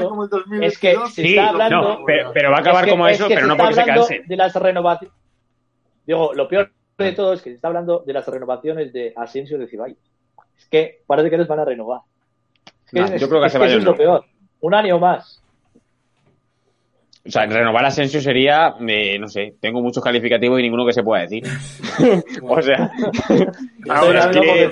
[0.52, 2.86] el es que 2022, se Sí, está hablando, no, pero, pero va a acabar es
[2.86, 4.24] que- como es eso, que pero no porque se canse.
[4.28, 5.18] De las renovaciones.
[6.06, 9.58] Digo, lo peor de todo es que se está hablando de las renovaciones de Asensio
[9.58, 9.98] y de Ceballos.
[10.60, 12.02] Es que parece que les van a renovar.
[12.94, 14.26] Es es- yo creo que es que eso es lo peor.
[14.62, 15.40] Un año más.
[17.26, 20.92] O sea, renovar a Asensio sería, eh, no sé, tengo muchos calificativos y ninguno que
[20.92, 21.44] se pueda decir.
[22.44, 22.92] o sea,
[23.90, 24.70] Ahora Estoy que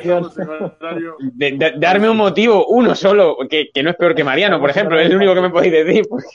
[1.33, 4.69] de- de- darme un motivo, uno solo, que, que no es peor que Mariano, por
[4.69, 6.03] ejemplo, es el único que me podéis decir.
[6.09, 6.27] porque-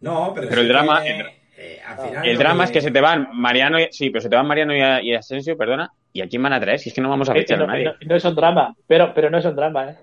[0.00, 1.26] No, pero, Pero el drama- que, el-
[1.58, 4.22] eh, al final El lo drama es que se te van Mariano, y- sí, pero
[4.22, 5.92] se te van Mariano y, y Asensio, perdona.
[6.14, 6.78] ¿Y a quién van a traer?
[6.78, 7.84] Si es que no vamos a Eh, fichar a nadie.
[7.84, 9.96] no- no es un drama, pero, pero no es un drama, ¿eh?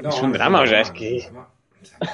[0.00, 1.48] No, Es un no drama, o sea, es no que- no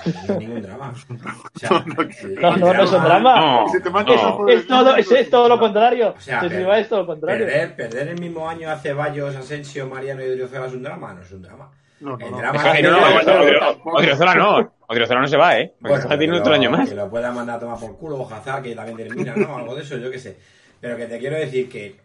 [0.04, 0.92] es ningún drama.
[0.94, 3.36] O sea, el- No, el no, no es un drama.
[3.40, 4.48] No, no.
[4.48, 6.14] Es todo, es, es todo lo contrario.
[6.16, 7.46] O sea, Se per- va es todo lo contrario.
[7.46, 11.22] Perder, perder el mismo año a Ceballos, Asensio, Mariano y Odriozola es un drama, no
[11.22, 11.70] es un drama.
[12.00, 12.40] No, no, El no.
[12.40, 14.72] no, no, Odriozola no.
[14.86, 15.74] Odriozola no se va, ¿eh?
[15.80, 16.88] Bueno, Odriozola tiene que otro lo- año más.
[16.88, 19.56] Que lo pueda mandar a tomar por culo o Hazard, que también termina, ¿no?
[19.56, 20.38] Algo de eso, yo qué sé.
[20.80, 21.96] Pero que te quiero decir que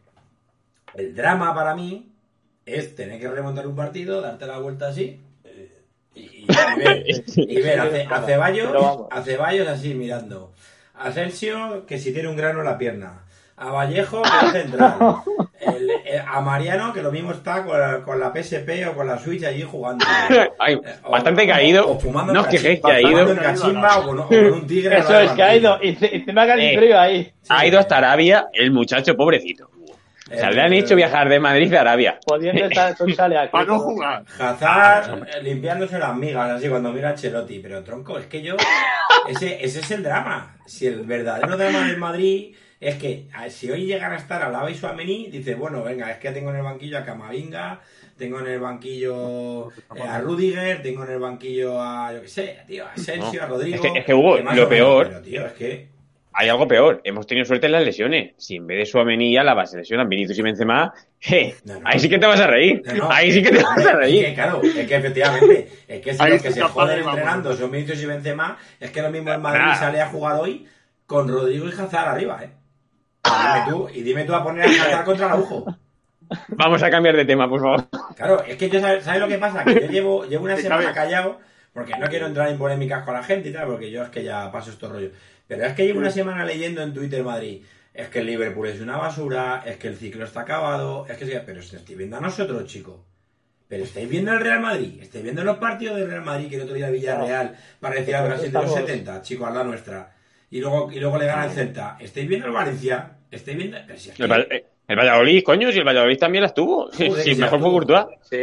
[0.96, 2.12] el drama para mí
[2.66, 5.20] es tener que remontar un partido, darte la vuelta así eh,
[6.16, 9.22] y, ver, y ver a, Ce- a Ceballos, a
[9.70, 10.52] así mirando.
[10.96, 13.20] A Asensio, que si tiene un grano en la pierna.
[13.56, 14.96] A Vallejo, que es central.
[15.62, 19.08] El- el- a Mariano, que lo mismo está con la, con la PSP o con
[19.08, 20.04] la Switch allí jugando.
[20.60, 21.90] Ay, Eh, o- bastante o- caído.
[21.92, 23.32] o fumando No os quejéis que ha fumando ido.
[23.32, 24.98] en cachimba o con, o con un tigre.
[24.98, 25.78] Eso es, que ha ido.
[25.82, 26.76] Y ce- y que Eh.
[26.76, 27.32] ha frío ahí.
[27.50, 29.70] Ha ido hasta Arabia el muchacho pobrecito.
[30.32, 32.20] O sea, Eh, le han hecho viajar de Madrid a Arabia.
[32.26, 33.14] Pudiendo estar aquí.
[33.52, 34.24] Para no jugar.
[34.40, 37.60] Hazard eh, limpiándose las migas así cuando mira a Chelotti.
[37.60, 38.56] Pero tronco, es que yo.
[39.28, 40.58] Ese, ese es el drama.
[40.66, 44.76] Si el verdadero drama del Madrid es que si hoy llegan a estar Alaba y
[44.76, 47.80] Suamení, dice, bueno, venga, es que tengo en el banquillo a Camavinga,
[48.18, 52.58] tengo en el banquillo eh, a Rudiger, tengo en el banquillo a, yo qué sé,
[52.68, 53.46] tío, a Asensio, No.
[53.46, 53.76] a Rodrigo.
[53.76, 55.93] Es que- es que, Hugo, lo menos, peor- Pero, tío, es que.
[56.34, 57.02] Hay algo peor.
[57.04, 58.34] Hemos tenido suerte en las lesiones.
[58.38, 60.94] Si en vez de Suamení y Álava se lesionan Vinicius y Benzema.
[61.66, 61.88] No, no.
[61.88, 62.82] ahí sí que te vas a reír.
[62.86, 64.34] No, no, ahí sí que te vas a Es que, reír.
[64.36, 68.06] claro, es que efectivamente, es que si los que se joden entrenando son Vinicius y
[68.08, 69.76] Benzema, es que lo mismo el Madrid Nah.
[69.76, 70.68] sale a jugar hoy
[71.06, 72.50] con Rodrigo y Hazard arriba, ¿eh?
[73.26, 75.66] Y dime tú, y dime tú a poner a Hazard contra Araujo.
[76.50, 77.86] Vamos a cambiar de tema, por favor.
[78.16, 79.64] Claro, es que yo, ¿sabes, sabes lo que pasa?
[79.64, 81.40] Que yo llevo, llevo una semana callado,
[81.74, 84.24] porque no quiero entrar en polémicas con la gente y tal, porque yo es que
[84.24, 85.12] ya paso estos rollos.
[85.48, 88.80] Pero es que llevo una semana leyendo en Twitter Madrid, es que el Liverpool es
[88.82, 92.18] una basura, es que el ciclo está acabado, es que sí, pero se estoy viendo
[92.18, 92.96] a nosotros, chicos.
[93.68, 96.62] Pero estáis viendo el Real Madrid, estáis viendo los partidos del Real Madrid que el
[96.62, 100.12] otro día Villarreal parecía el Brasil de los Estamos- 70, chicos, a la nuestra.
[100.52, 101.98] Y luego, y luego le gana el Celta.
[102.00, 103.14] ¿Estáis viendo el Valencia?
[103.32, 103.78] ¿Estáis viendo?
[103.88, 106.92] Pero si es que- El, el Valladolid, coño, si el Valladolid también las tuvo.
[106.92, 107.70] Joder, si que mejor fue.
[107.70, 108.06] Courtois.
[108.22, 108.38] Sí.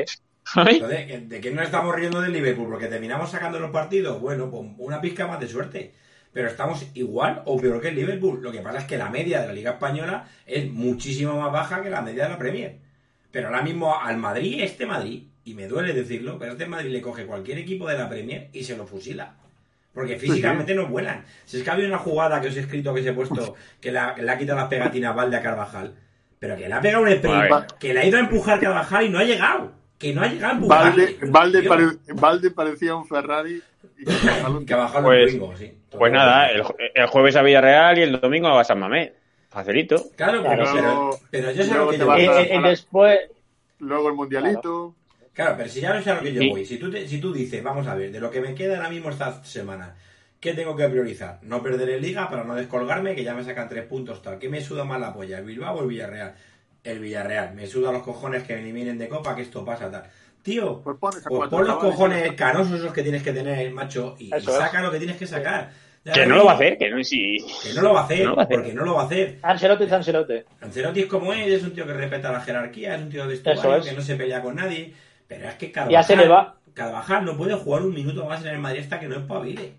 [0.70, 2.68] Entonces, ¿de- ¿de qué nos estamos riendo del Liverpool?
[2.68, 4.20] Porque terminamos sacando los partidos.
[4.20, 5.92] Bueno, pues una pizca más de suerte.
[6.32, 8.40] Pero estamos igual o peor que el Liverpool.
[8.42, 11.82] Lo que pasa es que la media de la Liga Española es muchísimo más baja
[11.82, 12.76] que la media de la Premier.
[13.32, 17.00] Pero ahora mismo al Madrid, este Madrid, y me duele decirlo, pero este Madrid le
[17.00, 19.34] coge cualquier equipo de la Premier y se lo fusila.
[19.92, 21.24] Porque físicamente no vuelan.
[21.44, 23.34] Si es que había una jugada que os he escrito que os he puesto
[23.80, 25.94] que la- que le ha quitado las pegatinas Valde a Carvajal.
[26.38, 27.34] Pero que le ha pegado un sprint,
[27.80, 29.72] que le ha ido a empujar Carvajal y no ha llegado.
[30.00, 30.66] Que no ha llegado a.
[30.68, 33.62] Valde, Valde, pare- Valde parecía un Ferrari
[33.98, 35.72] y Carvajal un- Que Pues- el Twingo, sí.
[35.90, 36.62] Pues nada, el,
[36.94, 39.12] el jueves a Villarreal y el domingo a San Mamés.
[39.50, 40.02] Facilito.
[40.16, 42.22] Claro, pero, pero, pero yo sé lo que te yo voy.
[42.22, 43.18] Y, a- y después,
[43.80, 44.94] luego el mundialito.
[45.34, 46.48] Claro, pero si ya no sé a lo que yo Sí.
[46.50, 46.64] voy.
[46.64, 48.88] Si tú, te- si tú dices, vamos a ver, de lo que me queda ahora
[48.88, 49.96] mismo esta semana,
[50.38, 51.40] ¿qué tengo que priorizar?
[51.42, 54.38] No perder en Liga para no descolgarme, que ya me sacan tres puntos tal.
[54.38, 56.34] ¿Qué me suda más la polla, el Bilbao o el Villarreal?
[56.84, 57.54] El Villarreal.
[57.54, 60.04] Me suda los cojones que me eliminen de Copa, que esto pasa tal.
[60.42, 64.16] Tío, Pues pones a pues pon los cojones canosos esos que tienes que tener, macho,
[64.18, 64.42] y, es.
[64.44, 65.70] saca lo que tienes que sacar.
[66.02, 67.36] Ya Que no lo va a hacer, que no si.
[67.62, 68.56] Que no lo va a hacer, No va a hacer.
[68.56, 69.38] porque no lo va a hacer.
[69.42, 70.34] Ancelotti es Ancelotti.
[70.62, 73.34] Ancelotti es como él, es un tío que respeta la jerarquía, es un tío de
[73.34, 73.86] Eso vestuario, es.
[73.90, 74.94] que no se pelea con nadie.
[75.28, 76.56] Pero es que Carvajal, Ya se le va.
[76.72, 79.74] Carvajal no puede jugar un minuto más en el Madrid hasta que no espabile.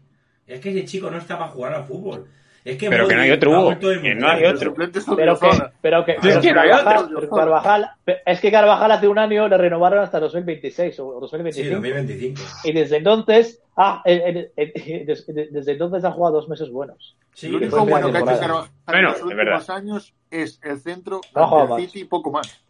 [0.45, 2.27] Es que ese chico no está para jugar al fútbol.
[2.63, 4.73] Es que Pero que no hay otro, Hugo, que no hay otro.
[4.75, 4.91] Pero
[5.39, 5.49] que,
[5.81, 7.19] pero que, Es pero que no hay Carvajal, otro.
[7.19, 7.89] pero Carvajal,
[8.25, 11.75] es que Carvajal hace un año le renovaron hasta 2026 o Sí, 2025.
[11.75, 12.41] 2025.
[12.65, 16.69] y desde entonces, ah, eh, eh, eh, des- de- desde entonces ha jugado dos meses
[16.69, 17.15] buenos.
[17.33, 18.39] Sí, Lo único bueno que ha hecho.
[18.39, 21.81] Carvajal Bueno, en los es últimos años es el centro No el más.
[21.81, 22.61] City y poco más.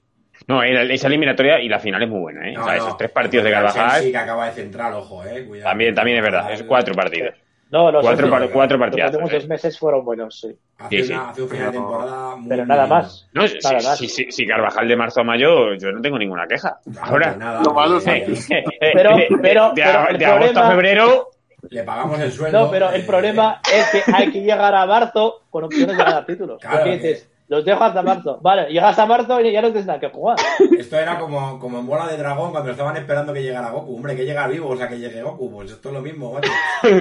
[0.47, 2.53] No, esa eliminatoria y la final es muy buena, ¿eh?
[2.53, 2.83] No, o sea, no.
[2.83, 4.01] esos tres partidos de Carvajal.
[4.03, 5.43] Sí, que acaba de central, ojo, eh.
[5.45, 5.69] Cuidado.
[5.69, 7.35] También, también es verdad, es cuatro partidos.
[7.71, 9.35] No, los Cuatro, últimos- par- cuatro los últimos ¿eh?
[9.35, 10.53] dos meses fueron buenos, sí.
[10.77, 11.13] Hace, Sí, sí.
[11.13, 13.29] una, hace un final de Pero- temporada muy Pero nada más.
[13.33, 13.97] No, si, Nada más.
[13.97, 16.79] si, si- si Carvajal de marzo a mayo, yo no tengo ninguna queja.
[17.01, 21.27] Ahora, nada, Lo malo es eh, que- Pero- de, pero- de- de agosto a febrero,
[21.69, 22.59] le pagamos el sueldo.
[22.59, 26.03] No, pero el eh, problema es que hay que llegar a marzo con opciones de
[26.03, 26.59] ganar títulos.
[26.59, 28.39] Claro, dices, Los dejo hasta marzo.
[28.41, 30.37] Vale, llegas a marzo y ya no tienes nada que jugar.
[30.79, 33.93] Esto era como, como en Bola de Dragón cuando estaban esperando que llegara Goku.
[33.93, 35.51] Hombre, que llega vivo, o sea, que llegue Goku.
[35.51, 36.49] Pues esto es lo mismo, macho.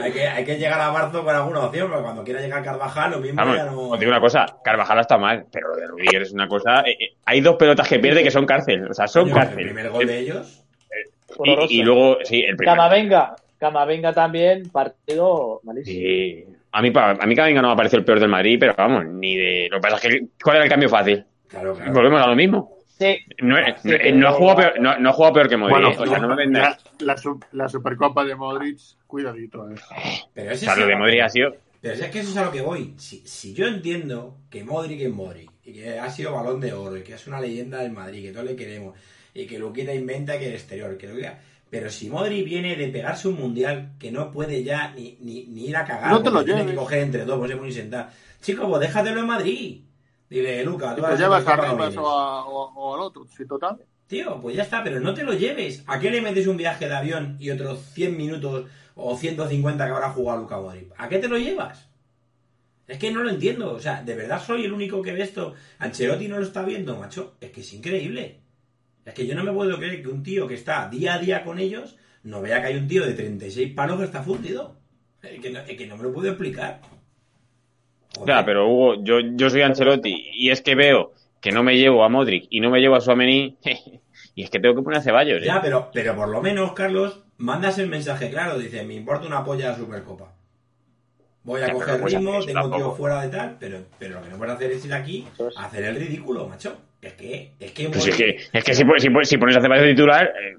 [0.03, 3.13] Hay que, hay que llegar a marzo con alguna opción, porque cuando quiera llegar Carvajal,
[3.13, 3.91] lo mismo Vamos, ya no...
[3.91, 6.81] os digo una cosa, Carvajal está mal, pero lo de Rudiger es una cosa...
[6.81, 9.41] eh, eh, hay dos pelotas que pierde que son cárcel, o sea, son Coño, El
[9.47, 9.65] cárcel.
[9.67, 10.65] primer gol de ellos...
[11.45, 12.75] Y, y luego, sí, el primer...
[12.75, 13.37] Camavenga.
[13.57, 15.97] Camavenga también, partido malísimo.
[15.97, 16.45] Sí.
[16.73, 18.75] A mí, pa- a mí Camavinga no me ha parecido el peor del Madrid, pero
[18.77, 19.69] vamos, ni de...
[19.71, 21.25] Lo que pasa es que, ¿cuál era el cambio fácil?
[21.49, 21.93] Claro, claro.
[21.93, 22.77] Volvemos a lo mismo.
[22.87, 25.49] Sí, No, es- Sí, no- pero- no ha jugado peor, no, no ha jugado peor
[25.49, 25.97] que Modric, Bueno, ¿eh?
[25.99, 29.69] o sea, no me la, la, su- la Supercopa de Modric, cuidadito.
[29.71, 29.75] eh.
[30.35, 31.57] Pero O sea, lo es de Modric ha sido...
[31.81, 32.93] Pero es que eso es a lo que voy.
[32.99, 36.97] Si, si yo entiendo que Modric es Modric, y que ha sido balón de oro,
[36.99, 38.95] y que es una leyenda del Madrid, que todos le queremos,
[39.33, 41.15] y que Luquita inventa que el exterior, que lo.
[41.71, 45.67] Pero si Modric viene de pegarse un mundial que no puede ya ni, ni, ni
[45.69, 47.73] ir a cagar, No te porque lo tiene que coger entre dos, pues es muy
[47.73, 48.11] sentar.
[48.41, 49.81] Chico, pues déjatelo en Madrid.
[50.29, 53.79] Dile, Luca, tú vas llevas a a- o- o al otro, sí, total.
[54.07, 55.85] Tío, pues ya está, pero no te lo lleves.
[55.87, 59.93] ¿A qué le metes un viaje de avión y otros 100 minutos o 150 que
[59.93, 60.93] habrá jugado Luca Modric?
[60.97, 61.89] ¿A qué te lo llevas?
[62.89, 63.73] Es que no lo entiendo.
[63.73, 65.55] O sea, ¿de verdad soy el único que ve esto?
[65.79, 67.37] Ancelotti no lo está viendo, macho.
[67.41, 68.40] Es que es increíble.
[69.11, 71.43] Es que yo no me puedo creer que un tío que está día a día
[71.43, 74.77] con ellos no vea que hay un tío de 36 palos que está fundido.
[75.21, 76.81] Es que no, es que no me lo puedo explicar.
[78.15, 78.29] Joder.
[78.37, 82.05] Ya, pero Hugo, yo, yo soy Ancelotti y es que veo que no me llevo
[82.05, 83.57] a Modric y no me llevo a Suamení
[84.37, 85.47] y es que tengo que poner a Ceballos, ¿eh?
[85.47, 88.61] Ya, pero, pero por lo menos, Carlos, mandas el mensaje claro.
[88.61, 90.35] Dice, me importa una polla la Supercopa.
[91.43, 94.21] Voy a Ya, coger no puedes ritmo, tengo un tío fuera de tal, pero, pero
[94.21, 96.77] lo que no puedes hacer es ir aquí a hacer el ridículo, macho.
[97.03, 97.89] Es que, es que...
[97.89, 100.55] Pues es que, es que si, pones- si, si pones a Ceballos de titular, eh,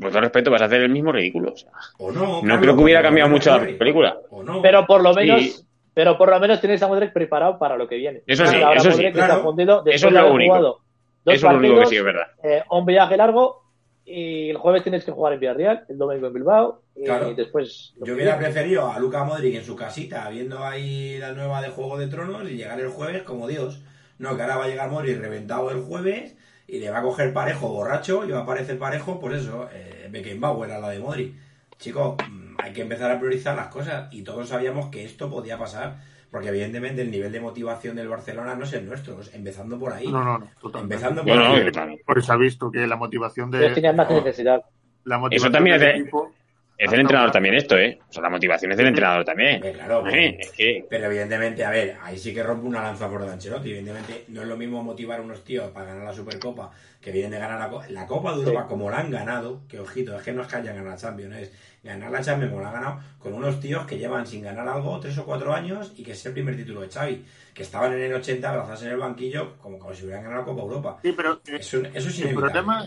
[0.00, 1.52] con todo respeto, vas a hacer el mismo ridículo.
[1.52, 1.70] o sea.
[1.98, 4.18] o no, No creo que hubiera cambiado mucho la película.
[4.30, 4.60] O no.
[4.60, 5.20] pero por lo Sí.
[5.20, 8.22] menos, pero por lo menos tienes a Modric preparado para lo que viene.
[8.26, 9.32] Eso sí, Ahora eso sí, claro.
[9.32, 10.54] está fundido Eso es lo único.
[10.54, 10.78] jugado
[11.24, 12.26] dos Eso es lo único que sí es verdad.
[12.42, 13.62] eh, un viaje largo
[14.04, 18.14] y el jueves tienes que jugar en Villarreal, el domingo en Bilbao y después Yo
[18.14, 18.52] hubiera viene.
[18.52, 22.48] preferido a Luca Modric en su casita, viendo ahí la nueva de Juego de Tronos
[22.50, 23.80] y llegar el jueves como Dios.
[24.18, 27.32] No, que ahora va a llegar Modric reventado el jueves y le va a coger
[27.32, 31.34] parejo borracho y va a aparecer parejo, pues eso, eh, Beckenbauer a la de Modric.
[31.78, 35.58] Chicos, mm, hay que empezar a priorizar las cosas y todos sabíamos que esto podía
[35.58, 35.96] pasar,
[36.30, 39.92] porque evidentemente el nivel de motivación del Barcelona no es el nuestro, es empezando por
[39.92, 40.08] ahí.
[40.08, 40.82] No, no, no, total.
[40.82, 41.70] Empezando por No, no, ahí.
[41.70, 41.94] claro.
[42.06, 44.62] Porque se ha visto que la motivación Ellos de tenían más necesidad.
[45.04, 46.32] la motivación también es del de- equipo
[46.78, 47.98] Es del entrenador también esto, ¿eh?
[48.08, 49.60] O sea, la motivación es del entrenador también.
[49.60, 53.22] Claro, Eh, es que- Pero evidentemente, a ver, ahí sí que rompe una lanza por
[53.22, 53.70] Ancelotti.
[53.70, 57.30] Evidentemente, no es lo mismo motivar a unos tíos para ganar la Supercopa que vienen
[57.30, 58.68] de ganar la, Co- la Copa de Europa Sí.
[58.68, 59.62] como la han ganado.
[59.68, 62.50] Que ojito, es que no es que hayan ganado la Champions, es ganar la Champions
[62.52, 65.54] como la han ganado con unos tíos que llevan sin ganar algo tres o cuatro
[65.54, 67.24] años y que es el primer título de Xavi.
[67.54, 70.46] Que estaban en el 80 abrazados en el banquillo como, como si hubieran ganado la
[70.46, 70.98] Copa Europa.
[71.02, 72.86] Sí, pero eh, Eso, eso es el problema,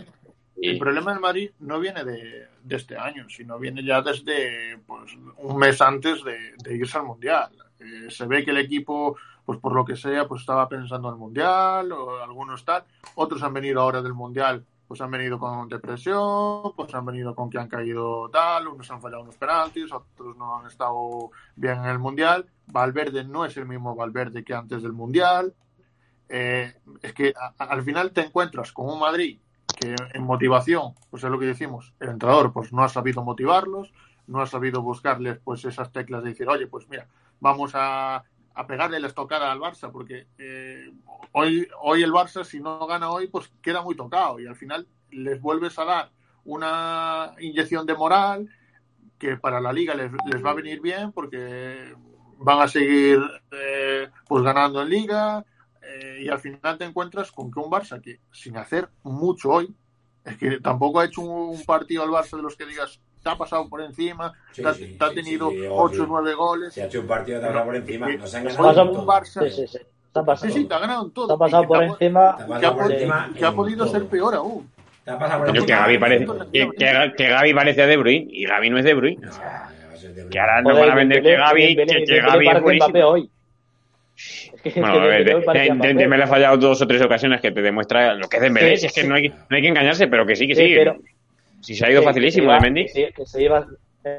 [0.62, 5.16] el problema del Madrid no viene de, de este año, sino viene ya desde pues,
[5.38, 7.50] un mes antes de, irse al Mundial.
[7.78, 11.14] Eh, se ve que el equipo, pues por lo que sea, pues estaba pensando en
[11.14, 12.84] el Mundial, o algunos tal.
[13.14, 17.48] Otros han venido ahora del Mundial, pues han venido con depresión, pues han venido con
[17.48, 21.86] que han caído tal, unos han fallado unos penaltis, otros no han estado bien en
[21.86, 22.46] el Mundial.
[22.66, 25.54] Valverde no es el mismo Valverde que antes del Mundial.
[26.28, 29.40] Eh, es que al final te encuentras con un Madrid
[29.80, 33.92] que en motivación, pues es lo que decimos, el entrenador pues no ha sabido motivarlos,
[34.26, 37.08] no ha sabido buscarles pues esas teclas de decir, oye, pues mira,
[37.40, 40.92] vamos a, a pegarle la estocada al Barça, porque eh,
[41.32, 44.86] hoy, hoy el Barça, si no gana hoy, pues queda muy tocado y al final
[45.10, 46.10] les vuelves a dar
[46.44, 48.48] una inyección de moral
[49.18, 51.94] que para la liga les, les va a venir bien porque
[52.38, 55.44] van a seguir eh, pues ganando en liga
[55.92, 59.74] eh, y al final te encuentras con que un Barça que sin hacer mucho hoy
[60.24, 63.36] es que tampoco ha hecho un partido al Barça de los que digas te ha
[63.36, 66.02] pasado por encima Sí, te, ha- sí, te ha tenido sí, sí, 8 o sí.
[66.08, 68.08] 9 goles Se ha hecho un partido de hablar por encima.
[68.16, 69.06] Nos han ganado un.
[69.06, 69.48] Barça.
[69.50, 69.78] Sí, sí, sí.
[70.12, 70.36] Pasado.
[70.38, 72.36] sí, sí, te ha ganado en todo Se han pasado Y por ha- encima.
[72.36, 73.94] Te ha que pasado ha, por encima que ha podido todo.
[73.98, 74.70] ser peor aún
[75.04, 75.66] Te ha pasado por encima.
[75.66, 78.78] que Gaby parece, Gaby- que, que, que Gaby parece a De Bruyne y Gaby no
[78.78, 79.20] es De Bruyne.
[79.26, 79.30] No,
[80.14, 81.84] de Que ahora nos van a vender que Gaby, que,
[82.20, 83.20] Gaby es parece
[84.74, 85.58] que- Bueno, es a que ver, de- Mbappé.
[85.88, 88.70] de- Dembélé ha fallado dos o tres ocasiones que te demuestra lo que es Dembélé.
[88.76, 89.08] Sí, si es que sí.
[89.08, 90.74] no hay, no hay que engañarse, pero que sí, que Sí, sí.
[90.76, 90.98] pero-
[91.60, 92.86] si se ha ido que- facilísimo que de Mendy.
[92.92, 93.66] Que, que se lleva,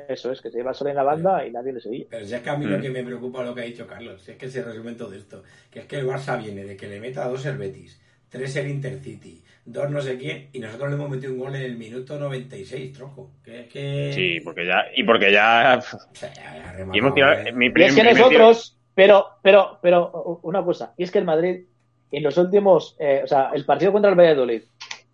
[0.07, 2.05] eso es, que se lleva solo en la banda y nadie le seguía.
[2.09, 2.81] Pero si es que a mí lo Mm.
[2.81, 5.13] que me preocupa es lo que ha dicho Carlos, si es que se resume todo
[5.13, 7.99] esto, que es que el Barça viene de que le meta dos el Betis,
[8.29, 11.63] tres el Intercity, dos no sé quién, y nosotros le hemos metido un gol en
[11.63, 13.31] el minuto 96, troco.
[13.43, 14.11] Que es que...
[14.13, 15.79] Sí, porque ya, y porque ya.
[15.79, 17.33] O sea, ya- ya Y hemos tirado.
[17.41, 17.51] ¿eh?
[17.51, 21.65] Mi Y es que nosotros, pero, pero, pero, una cosa, y es que el Madrid
[22.11, 24.63] en los últimos, eh, o sea, el partido contra el Valladolid,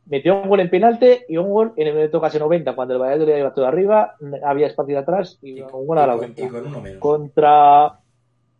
[0.07, 3.01] metió un gol en penalti y un gol en el minuto casi 90, cuando el
[3.01, 6.41] Valladolid iba todo arriba, había espacio atrás y, Y, un gol a la vuelta.
[6.41, 6.99] y con uno menos.
[6.99, 7.99] Contra.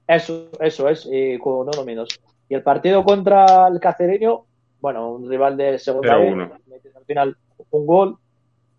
[0.08, 2.20] Eso, eso es, y con uno menos.
[2.48, 4.46] Y el partido contra el Cacereño,
[4.80, 6.52] bueno, un rival de segunda vez,
[6.96, 7.38] al final
[7.72, 8.18] un gol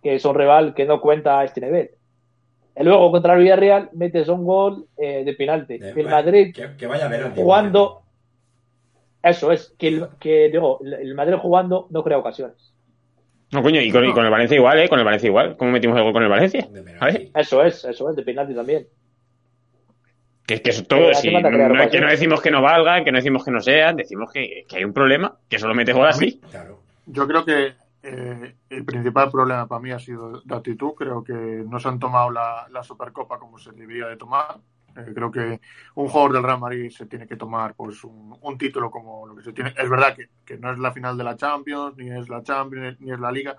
[0.02, 1.90] que es un rival que no cuenta a este nivel.
[2.78, 5.78] Y luego contra el Villarreal metes un gol eh, de penalti.
[5.78, 8.02] De- el Madrid Que, que vaya a ver jugando.
[9.22, 12.72] Eso es, que, el, que digo, el- Madrid jugando no crea ocasiones.
[13.50, 14.88] No, coño, y con, y con el Valencia igual, ¿eh?
[14.88, 15.56] Con el Valencia igual.
[15.56, 16.68] ¿Cómo metimos el gol con el Valencia?
[17.00, 18.86] A ver, Eso es, eso es, de penalti también.
[20.46, 23.02] que, que eso Eh, todo, hace sí, no, no- que no decimos que no valga,
[23.04, 25.92] que no decimos que no sea, decimos que, que hay un problema, que solo mete
[25.92, 26.40] gol así.
[26.50, 26.80] Claro.
[27.06, 30.92] Yo creo que eh, el principal problema para mí ha sido de actitud.
[30.96, 34.60] Creo que no se han tomado la, la Supercopa como se debería de tomar.
[34.96, 35.60] Eh, creo que
[35.96, 39.34] un jugador del Real Madrid se tiene que tomar pues un, un título como lo
[39.34, 39.74] que se tiene.
[39.76, 43.00] Es verdad que, que no es la final de la Champions, ni es la Champions,
[43.00, 43.56] ni es la Liga,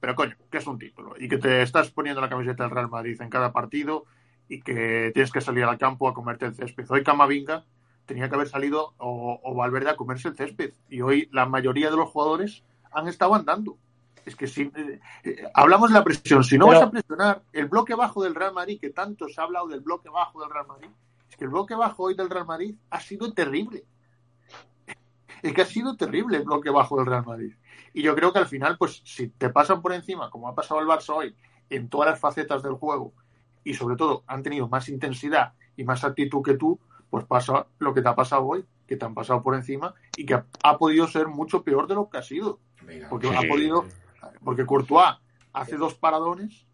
[0.00, 1.14] pero coño, que es un título.
[1.16, 4.04] Y que te estás poniendo la camiseta del Real Madrid en cada partido
[4.48, 6.90] y que tienes que salir al campo a comerte el césped.
[6.90, 7.64] Hoy Camavinga
[8.04, 10.72] tenía que haber salido o, o Valverde a comerse el césped.
[10.88, 13.78] Y hoy la mayoría de los jugadores han estado andando.
[14.26, 17.42] Es que si eh, eh, hablamos de la presión, si no Pero- vas a presionar
[17.52, 20.50] el bloque bajo del Real Madrid, que tanto se ha hablado del bloque bajo del
[20.50, 20.88] Real Madrid,
[21.30, 23.84] es que el bloque bajo hoy del Real Madrid ha sido terrible.
[25.42, 27.54] Es que ha sido terrible el bloque bajo del Real Madrid.
[27.92, 30.80] Y yo creo que al final, pues si te pasan por encima, como ha pasado
[30.80, 31.34] el Barça hoy,
[31.70, 33.12] en todas las facetas del juego,
[33.64, 36.78] y sobre todo han tenido más intensidad y más actitud que tú,
[37.10, 40.24] pues pasa lo que te ha pasado hoy, que te han pasado por encima y
[40.26, 42.58] que ha, ha podido ser mucho peor de lo que ha sido.
[42.82, 43.08] Venga.
[43.08, 43.84] Porque Sí, ha podido,
[44.46, 45.16] porque Courtois
[45.52, 46.64] hace dos paradones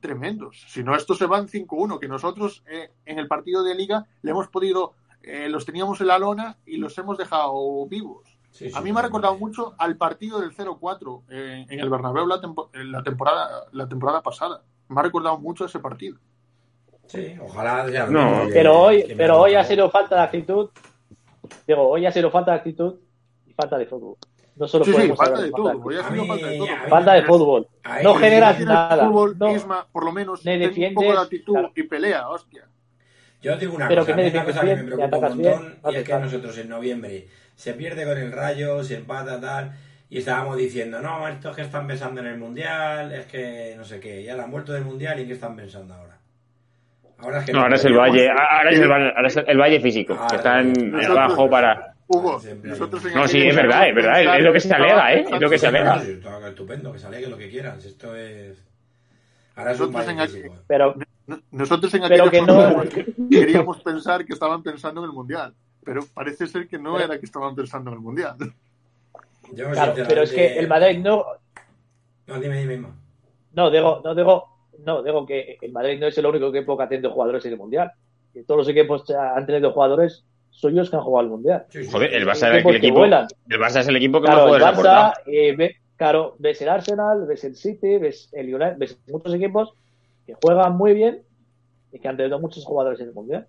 [0.00, 0.62] tremendos.
[0.68, 4.04] Si no, esto se va en 5-1, que nosotros eh, en el partido de liga
[4.20, 4.92] le hemos podido,
[5.22, 8.28] eh, los teníamos en la lona y los hemos dejado vivos.
[8.50, 9.06] Sí, sí, A mí me ha sí.
[9.06, 13.64] recordado mucho al partido del 0-4 eh, en el Bernabéu la, tempo- en la temporada
[13.72, 14.62] la temporada pasada.
[14.88, 16.18] Me ha recordado mucho ese partido.
[17.06, 18.42] Sí, ojalá lo No.
[18.52, 20.68] Pero hoy, pero hoy ha sido falta de actitud.
[21.66, 22.96] Digo, hoy ha sido falta de actitud
[23.46, 24.16] y falta de fútbol.
[24.56, 25.70] No solo Sí, sí, podemos falta hablar de falta todo.
[25.70, 26.66] A mí- falta de todo.
[26.88, 27.68] Falta de fútbol.
[27.82, 29.06] Ahí- No generas tienes nada.
[29.06, 29.50] fútbol, No.
[29.56, 31.72] Isma, por lo menos Ni ten un defiendes, poco de actitud claro.
[31.74, 32.62] y pelea, hostia.
[33.42, 35.14] Yo digo una Pero cosa, que me una defiendes cosa que me bien, preocupa un
[35.24, 38.94] atacas bien, montón y es que nosotros en noviembre se pierde con el Rayo, se
[38.96, 39.72] empata tal
[40.08, 43.98] y estábamos diciendo, no, estos que están pensando en el Mundial, es que no sé
[44.00, 46.18] qué, ya la han vuelto del Mundial y en qué están pensando ahora.
[47.18, 49.58] Ahora es que No, ahora es el Valle, ahora es el Valle, ahora es el
[49.58, 51.93] Valle físico, que está en Nosotros- abajo para...
[52.06, 55.14] Hugo, Siempre nosotros en No, sí, es verdad, es verdad, es lo que se alega,
[55.14, 55.24] ¿eh?
[55.32, 56.02] Es lo que se alega.
[56.48, 58.62] Estupendo, que se alegue lo que quieran, si esto es...
[59.56, 59.94] Ahora es un.
[60.66, 60.94] Pero,
[61.26, 62.82] No- Nosotros en Pero que no-
[63.30, 67.24] queríamos pensar que estaban pensando en el Mundial, pero parece ser que no era que
[67.24, 68.36] estaban pensando en el Mundial.
[69.52, 71.24] Yo, claro, pero es que el Madrid no.
[72.26, 72.90] No, dime, dime, Isma.
[73.52, 74.48] No, digo, no digo,
[74.84, 77.52] no, digo que el Madrid no es el único equipo que ha tenido jugadores en
[77.52, 77.92] el Mundial.
[78.32, 81.66] Que todos los equipos han tenido jugadores suyos que han jugado al Mundial.
[81.68, 81.90] Sí, sí.
[81.90, 83.04] Joder, el Barça el que equipo...
[83.04, 83.12] El
[83.60, 87.26] Barça es el equipo que Claro, más el Barça, eh, ve- claro, ves el Arsenal,
[87.26, 89.74] ves el City, ves el United, ves muchos equipos
[90.26, 91.22] que juegan muy bien
[91.92, 93.46] y que han tenido muchos jugadores en el Mundial.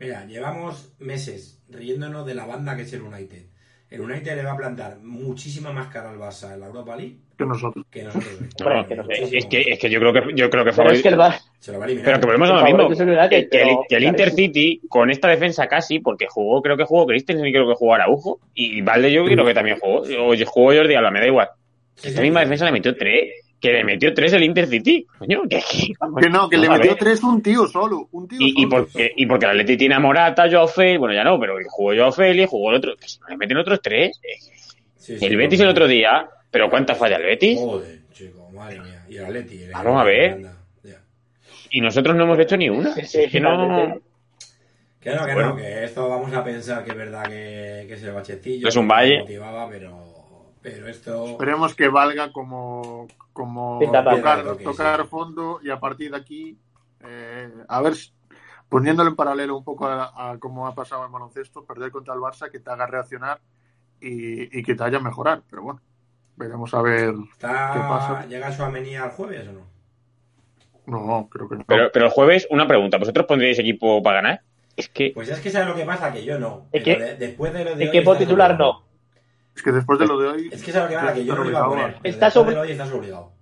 [0.00, 3.44] Mira, llevamos meses riéndonos de la banda que es el United.
[3.92, 7.16] El United le va a plantar muchísima más cara al Barça en la Europa League
[7.36, 7.84] Que nosotros.
[7.90, 8.32] que nosotros.
[8.60, 9.36] Hombre, No, que no sé.
[9.38, 11.40] es, que, es que yo creo que yo creo que fue es que el Barça,
[11.58, 12.06] Se lo va a eliminar.
[12.06, 12.78] Pero que volvemos a lo mismo.
[12.94, 16.76] favorito Que, que el, pero- que el Intercity, con esta defensa casi, porque jugó, creo
[16.76, 18.40] que jugó Christensen y creo que jugó Araujo.
[18.54, 20.00] Y Valde yo creo que también jugó.
[20.00, 21.48] O jugó Jordi Alba, me da igual.
[21.96, 22.44] Sí, Esta sí, misma sí.
[22.46, 23.30] defensa le metió tres.
[23.62, 25.06] Que le metió tres el Intercity.
[25.18, 28.08] Coño, que, que- Que no, que le metió tres un tío solo.
[28.12, 28.68] Un tío Y, y, solo.
[28.70, 31.94] porque, y porque el Atleti tiene a Morata, Joao Félix, bueno ya no, pero jugó
[31.94, 34.36] Joao Félix, jugó el otro, que si no le meten otros tres, eh,
[34.96, 37.58] Sí, sí, el Betis el otro día, pero ¿cuántas falla el Betis?
[37.58, 39.04] Joder, chico, madre mía.
[39.08, 39.62] Y el Atleti.
[39.62, 40.46] el Vamos a ver.
[41.70, 42.94] Y nosotros no hemos hecho ni una.
[42.94, 43.98] Sí, Es que no...
[45.00, 45.48] Que no, que Bueno.
[45.50, 48.68] no, que esto vamos a pensar que es verdad que, que es el bachecillo.
[48.68, 49.18] Es un que valle.
[49.20, 49.98] motivaba, pero,
[50.62, 51.26] pero esto.
[51.30, 55.08] Esperemos que valga como, como tocar, que tocar sí.
[55.08, 56.58] fondo y a partir de aquí,
[57.00, 57.94] eh, a ver,
[58.68, 62.20] poniéndolo en paralelo un poco a, a cómo ha pasado el baloncesto, perder contra el
[62.20, 63.40] Barça, que te haga reaccionar
[64.00, 65.42] y, y que te haya mejorar.
[65.50, 65.80] Pero bueno,
[66.36, 67.14] veremos a ver.
[67.32, 68.26] Está, ¿Qué pasa?
[68.26, 69.60] ¿Llega su amenía al jueves o no?
[70.86, 71.64] No, creo que no.
[71.66, 74.40] Pero, pero el jueves, una pregunta, ¿vosotros pondríais equipo para ganar?
[74.76, 76.66] Es que Pues es que sabes lo que pasa, que yo no.
[76.72, 76.98] ¿El qué?
[76.98, 78.82] de- después de lo de Equipo titular no.
[79.54, 80.48] Es que después de lo de hoy.
[80.52, 81.96] Es que lo que pasa, que yo no lo iba a poner.
[82.02, 83.32] Estás de obli- lo de hoy estás obligado.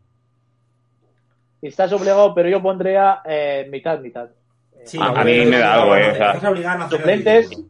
[1.63, 4.29] Estás obligado, pero yo pondría eh, mitad, mitad.
[4.85, 7.45] Sí, A- lo a mí me da algo, eh, Estás obligado a hacer Suplentes.
[7.51, 7.69] ridículo.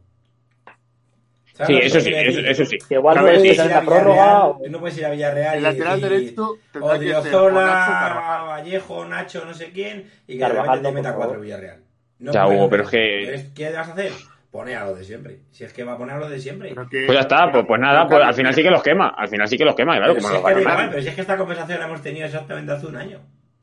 [1.53, 2.77] ¿Sabes Sí, eso sí, eso, eso sí.
[2.87, 4.13] Que igual No no puedes es ir a la prórroga.
[4.23, 7.33] Villarreal, o- no puedes ir a Villarreal El lateral derecho tendrá que ser.
[7.51, 11.39] Vallejo, Nacho, no sé quién, y que Carvajal te no, meta cuatro.
[11.41, 11.81] Villarreal.
[12.19, 13.49] No Ya, Hugo, pero es que-.
[13.53, 14.11] ¿Qué vas a hacer?
[14.51, 15.39] Pone a lo de siempre.
[15.51, 16.69] Si es que va a poner a lo de siempre.
[16.89, 19.07] Que- Pues ya está, pues, pues nada, pues al final sí que los quema.
[19.17, 20.89] Al final sí que los quema, claro, Pero como si los es va a que
[20.89, 23.19] pero si es que esta conversación la hemos tenido exactamente hace un año.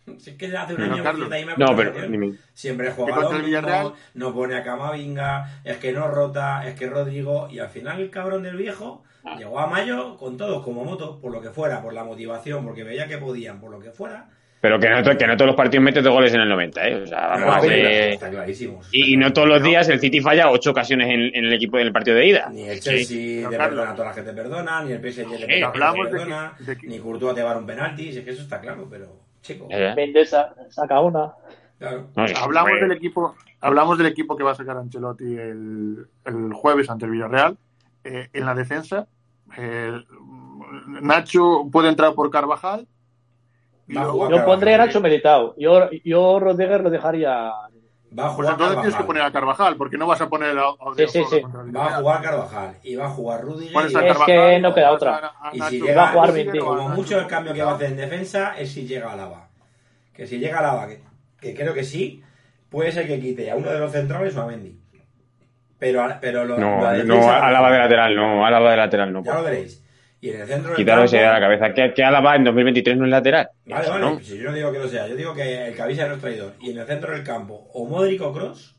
[0.19, 1.93] Si es que hace un Pero, año Carlos, ahí me No, pero
[2.55, 7.49] Siempre juega lo mismo, no pone a Camavinga, es que no rota, es que Rodrigo,
[7.51, 9.05] y al final el cabrón del viejo
[9.37, 12.85] llegó a mayo con todos como moto, por lo que fuera, por la motivación, porque
[12.85, 14.31] veía que podían, por lo que fuera.
[14.61, 17.03] Pero que no, que no todos los partidos metes dos goles en el 90, ¿eh?
[17.03, 18.47] O sea, vamos No, a.
[18.91, 21.79] Y, y no todos los días el City falla ocho ocasiones en, en el equipo
[21.79, 22.49] en el partido de ida.
[22.51, 22.91] Ni el Sí.
[22.91, 23.75] Chelsea No, te Carlos.
[23.77, 26.87] perdona a toda la gente perdona, ni el PSG Sí, de perdona, que- de que-
[26.89, 29.07] ni Courtois te va a dar un penalti, si es que eso está claro, pero,
[29.43, 31.33] chico, Eh, Mendes sa- saca una.
[31.79, 32.09] claro.
[32.17, 36.53] no, sí, Hablamos del equipo, hablamos del equipo que va a sacar Ancelotti el, el
[36.53, 37.57] jueves ante el Villarreal.
[38.03, 39.07] Eh, en la defensa,
[39.57, 39.93] eh,
[41.01, 42.87] Nacho puede entrar por Carvajal.
[43.97, 44.45] Va a Yo Carvajal.
[44.45, 45.55] pondría a Nacho Militao.
[45.59, 47.33] Yo, yo Rodríguez lo dejaría.
[48.19, 49.07] Va a jugar entonces tienes que Carvajal.
[49.07, 51.43] poner a Carvajal, porque no vas a poner a, a Sí, sí, sí.
[51.77, 53.73] Va a jugar Carvajal y va a jugar Rudiger.
[53.73, 55.17] Y- a Es Carvajal, que no queda otra.
[55.17, 56.59] a- a Y si llega- Va a jugar 20.
[56.59, 59.49] Como mucho el cambio que va a hacer en defensa es si llega Alaba.
[60.15, 61.01] Que si llega Alaba, que,
[61.41, 62.23] que creo que sí,
[62.71, 64.79] puede ser que quite a uno de los centrales o a Mendy.
[65.79, 69.13] Pero, a- pero lo, No, la no, defensa- Álava de lateral, no, Álava de lateral,
[69.13, 69.23] no.
[69.23, 69.85] Ya lo veréis.
[70.21, 71.73] Y en el centro Quitaros esa idea de la cabeza.
[71.75, 73.51] ¿Que, que Álava en 2023 no es lateral?
[73.69, 74.21] Vale, vale, no.
[74.21, 76.55] si yo no digo que lo sea, yo digo que el cabeza no es traidor.
[76.61, 78.77] Y en el centro del campo, o Modric o Cross,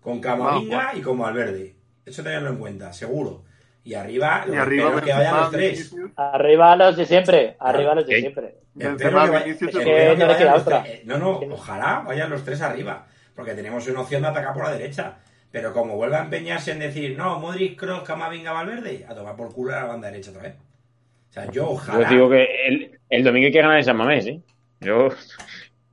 [0.00, 1.74] con Camavinga y con Valverde.
[2.04, 3.44] Eso tenerlo en cuenta, seguro.
[3.84, 5.94] Y arriba, Y que arriba que vayan los tres.
[6.16, 7.56] Arriba los de siempre.
[7.58, 8.46] Arriba los de siempre.
[8.76, 12.30] Espero Benzema, que vaya- Vinicius, espero que que no los tres- No, no, ojalá vayan
[12.30, 13.06] los tres arriba.
[13.34, 15.18] Porque tenemos una opción de atacar por la derecha.
[15.50, 19.52] Pero como vuelva a empeñarse en decir, no, Modric, Kroos, Camavinga, Valverde, a tomar por
[19.52, 20.54] culo a la banda derecha otra vez.
[20.54, 22.04] O sea, yo ojalá.
[22.04, 24.40] os digo que el, el domingo hay que ganar en San Mamés, ¿eh?
[24.80, 25.08] Yo,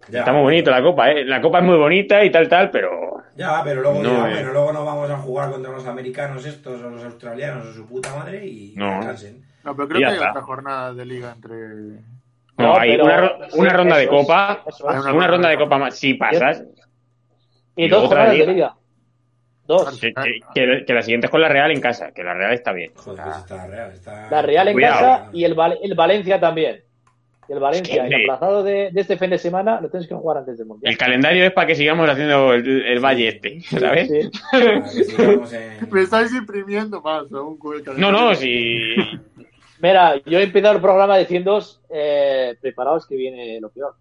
[0.09, 0.19] Ya.
[0.19, 1.25] está muy bonito la copa, ¿eh?
[1.25, 3.23] La copa es muy bonita y tal, tal, pero...
[3.35, 4.43] Ya, pero luego, No, dirá, eh.
[4.45, 8.15] luego no vamos a jugar contra los americanos estos o los australianos o su puta
[8.15, 9.01] madre y No.
[9.63, 10.29] No, pero creo ya que hay está.
[10.31, 11.57] otra jornada de liga entre.
[12.57, 14.83] No, No, hay pero- una, sí, ronda de es, copa, es.
[14.87, 15.95] Hay una ronda de copa más.
[15.95, 16.63] Si pasas,
[17.75, 18.53] Y y dos otra jornadas de liga.
[18.53, 18.75] liga.
[19.67, 19.99] Dos.
[19.99, 22.53] que, que- que- que la siguiente es con la Real en casa, que la Real
[22.53, 22.93] está bien.
[22.95, 23.91] Joder, pues está real.
[23.91, 24.31] Está...
[24.31, 24.99] La Real en Cuidado.
[25.01, 26.81] casa y el, Val- el Valencia también.
[27.49, 30.07] Y el Valencia, Es que- el aplazado de, de este fin de semana, lo tienes
[30.07, 30.91] que jugar antes del Mundial.
[30.91, 34.09] El calendario es para que sigamos haciendo el, el valle este, ¿sabes?
[34.09, 34.29] Sí.
[34.51, 38.35] Para que sigamos en- Me estáis imprimiendo más aún con el No, no, calendario.
[38.35, 38.95] si...
[39.79, 43.95] Mira, yo he empezado el programa diciendo, eh, preparaos que viene lo peor.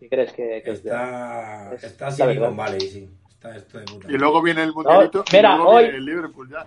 [0.00, 0.70] ¿Qué crees que, que?
[0.72, 2.08] Está, Es está.
[2.50, 3.08] Valley, sí.
[3.28, 4.10] Está esto de puta.
[4.10, 5.18] Y luego viene el mundialito.
[5.18, 6.66] No, mira, y luego hoy- viene el Liverpool ya.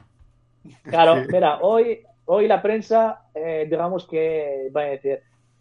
[0.84, 1.30] Claro, Sí.
[1.32, 5.20] mira, hoy, hoy la prensa, eh, digamos que va a decir,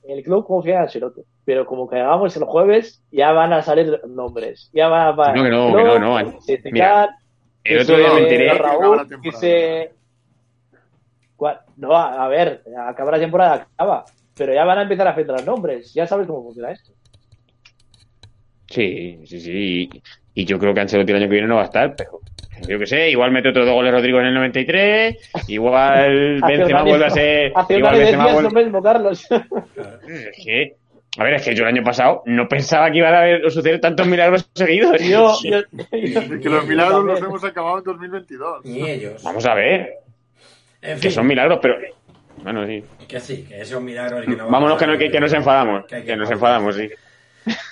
[0.09, 4.01] el club confía en Ancelotti, pero como que hagamos el jueves, ya van a salir
[4.07, 4.71] nombres.
[4.73, 6.31] Ya va, va No, que no, que no, no.
[6.33, 7.17] dice Mira,
[7.65, 8.55] El otro día me enteré...
[8.55, 9.93] Raúl, dice...
[11.37, 11.61] ¿Cuál?
[11.77, 14.05] No, a, a ver, acaba la temporada, acaba.
[14.35, 15.93] Pero ya van a empezar a filtrar nombres.
[15.93, 16.93] Ya sabes cómo funciona esto.
[18.69, 19.91] Sí, sí, sí.
[19.93, 20.03] Y,
[20.35, 22.21] y yo creo que Ancelotti el año que viene no va a estar, pero
[22.69, 26.83] yo que sé, igual mete otros dos goles Rodrigo en el 93, igual un Benzema
[26.83, 27.53] vuelve a ser...
[27.55, 28.65] Hace un Igual Benzema decías lo vuelve...
[28.65, 29.27] mismo, Carlos.
[30.09, 30.77] Es que...
[31.19, 33.81] A ver, es que yo el año pasado no pensaba que iban a haber, suceder
[33.81, 35.01] tantos milagros seguidos.
[35.03, 38.65] yo, yo- De que los yo milagros los hemos acabado en 2022.
[38.67, 39.23] Ni ellos.
[39.23, 39.95] Vamos a ver,
[40.83, 41.77] En que fin, son milagros, pero...
[42.43, 42.85] Bueno, sí.
[43.09, 45.87] que sí, que esos milagros y que no Vámonos que, no, que, que nos enfadamos.
[45.87, 46.87] que Que nos enfadamos, sí.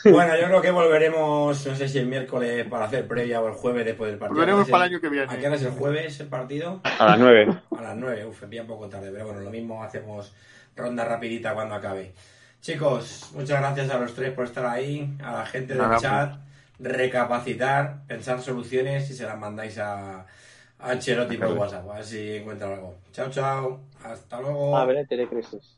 [0.05, 3.55] Bueno, yo creo que volveremos, no sé si el miércoles para hacer previa o el
[3.55, 4.41] jueves después del partido.
[4.41, 5.33] Volveremos ¿A para el año que viene.
[5.33, 6.81] ¿A qué hora es el jueves el partido?
[6.85, 7.49] A las nueve.
[7.77, 10.33] A las 9, uf, bien poco tarde, pero bueno, lo mismo hacemos
[10.77, 12.13] ronda rapidita cuando acabe.
[12.61, 16.35] Chicos, muchas gracias a los tres por estar ahí, a la gente del Nada, chat,
[16.79, 22.37] recapacitar, pensar soluciones y se las mandáis a, a Ancelotti por WhatsApp, a ver si
[22.37, 22.97] encuentran algo.
[23.13, 24.77] Chao, chao, hasta luego.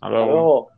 [0.01, 0.29] Hasta luego.
[0.29, 0.76] Hasta luego.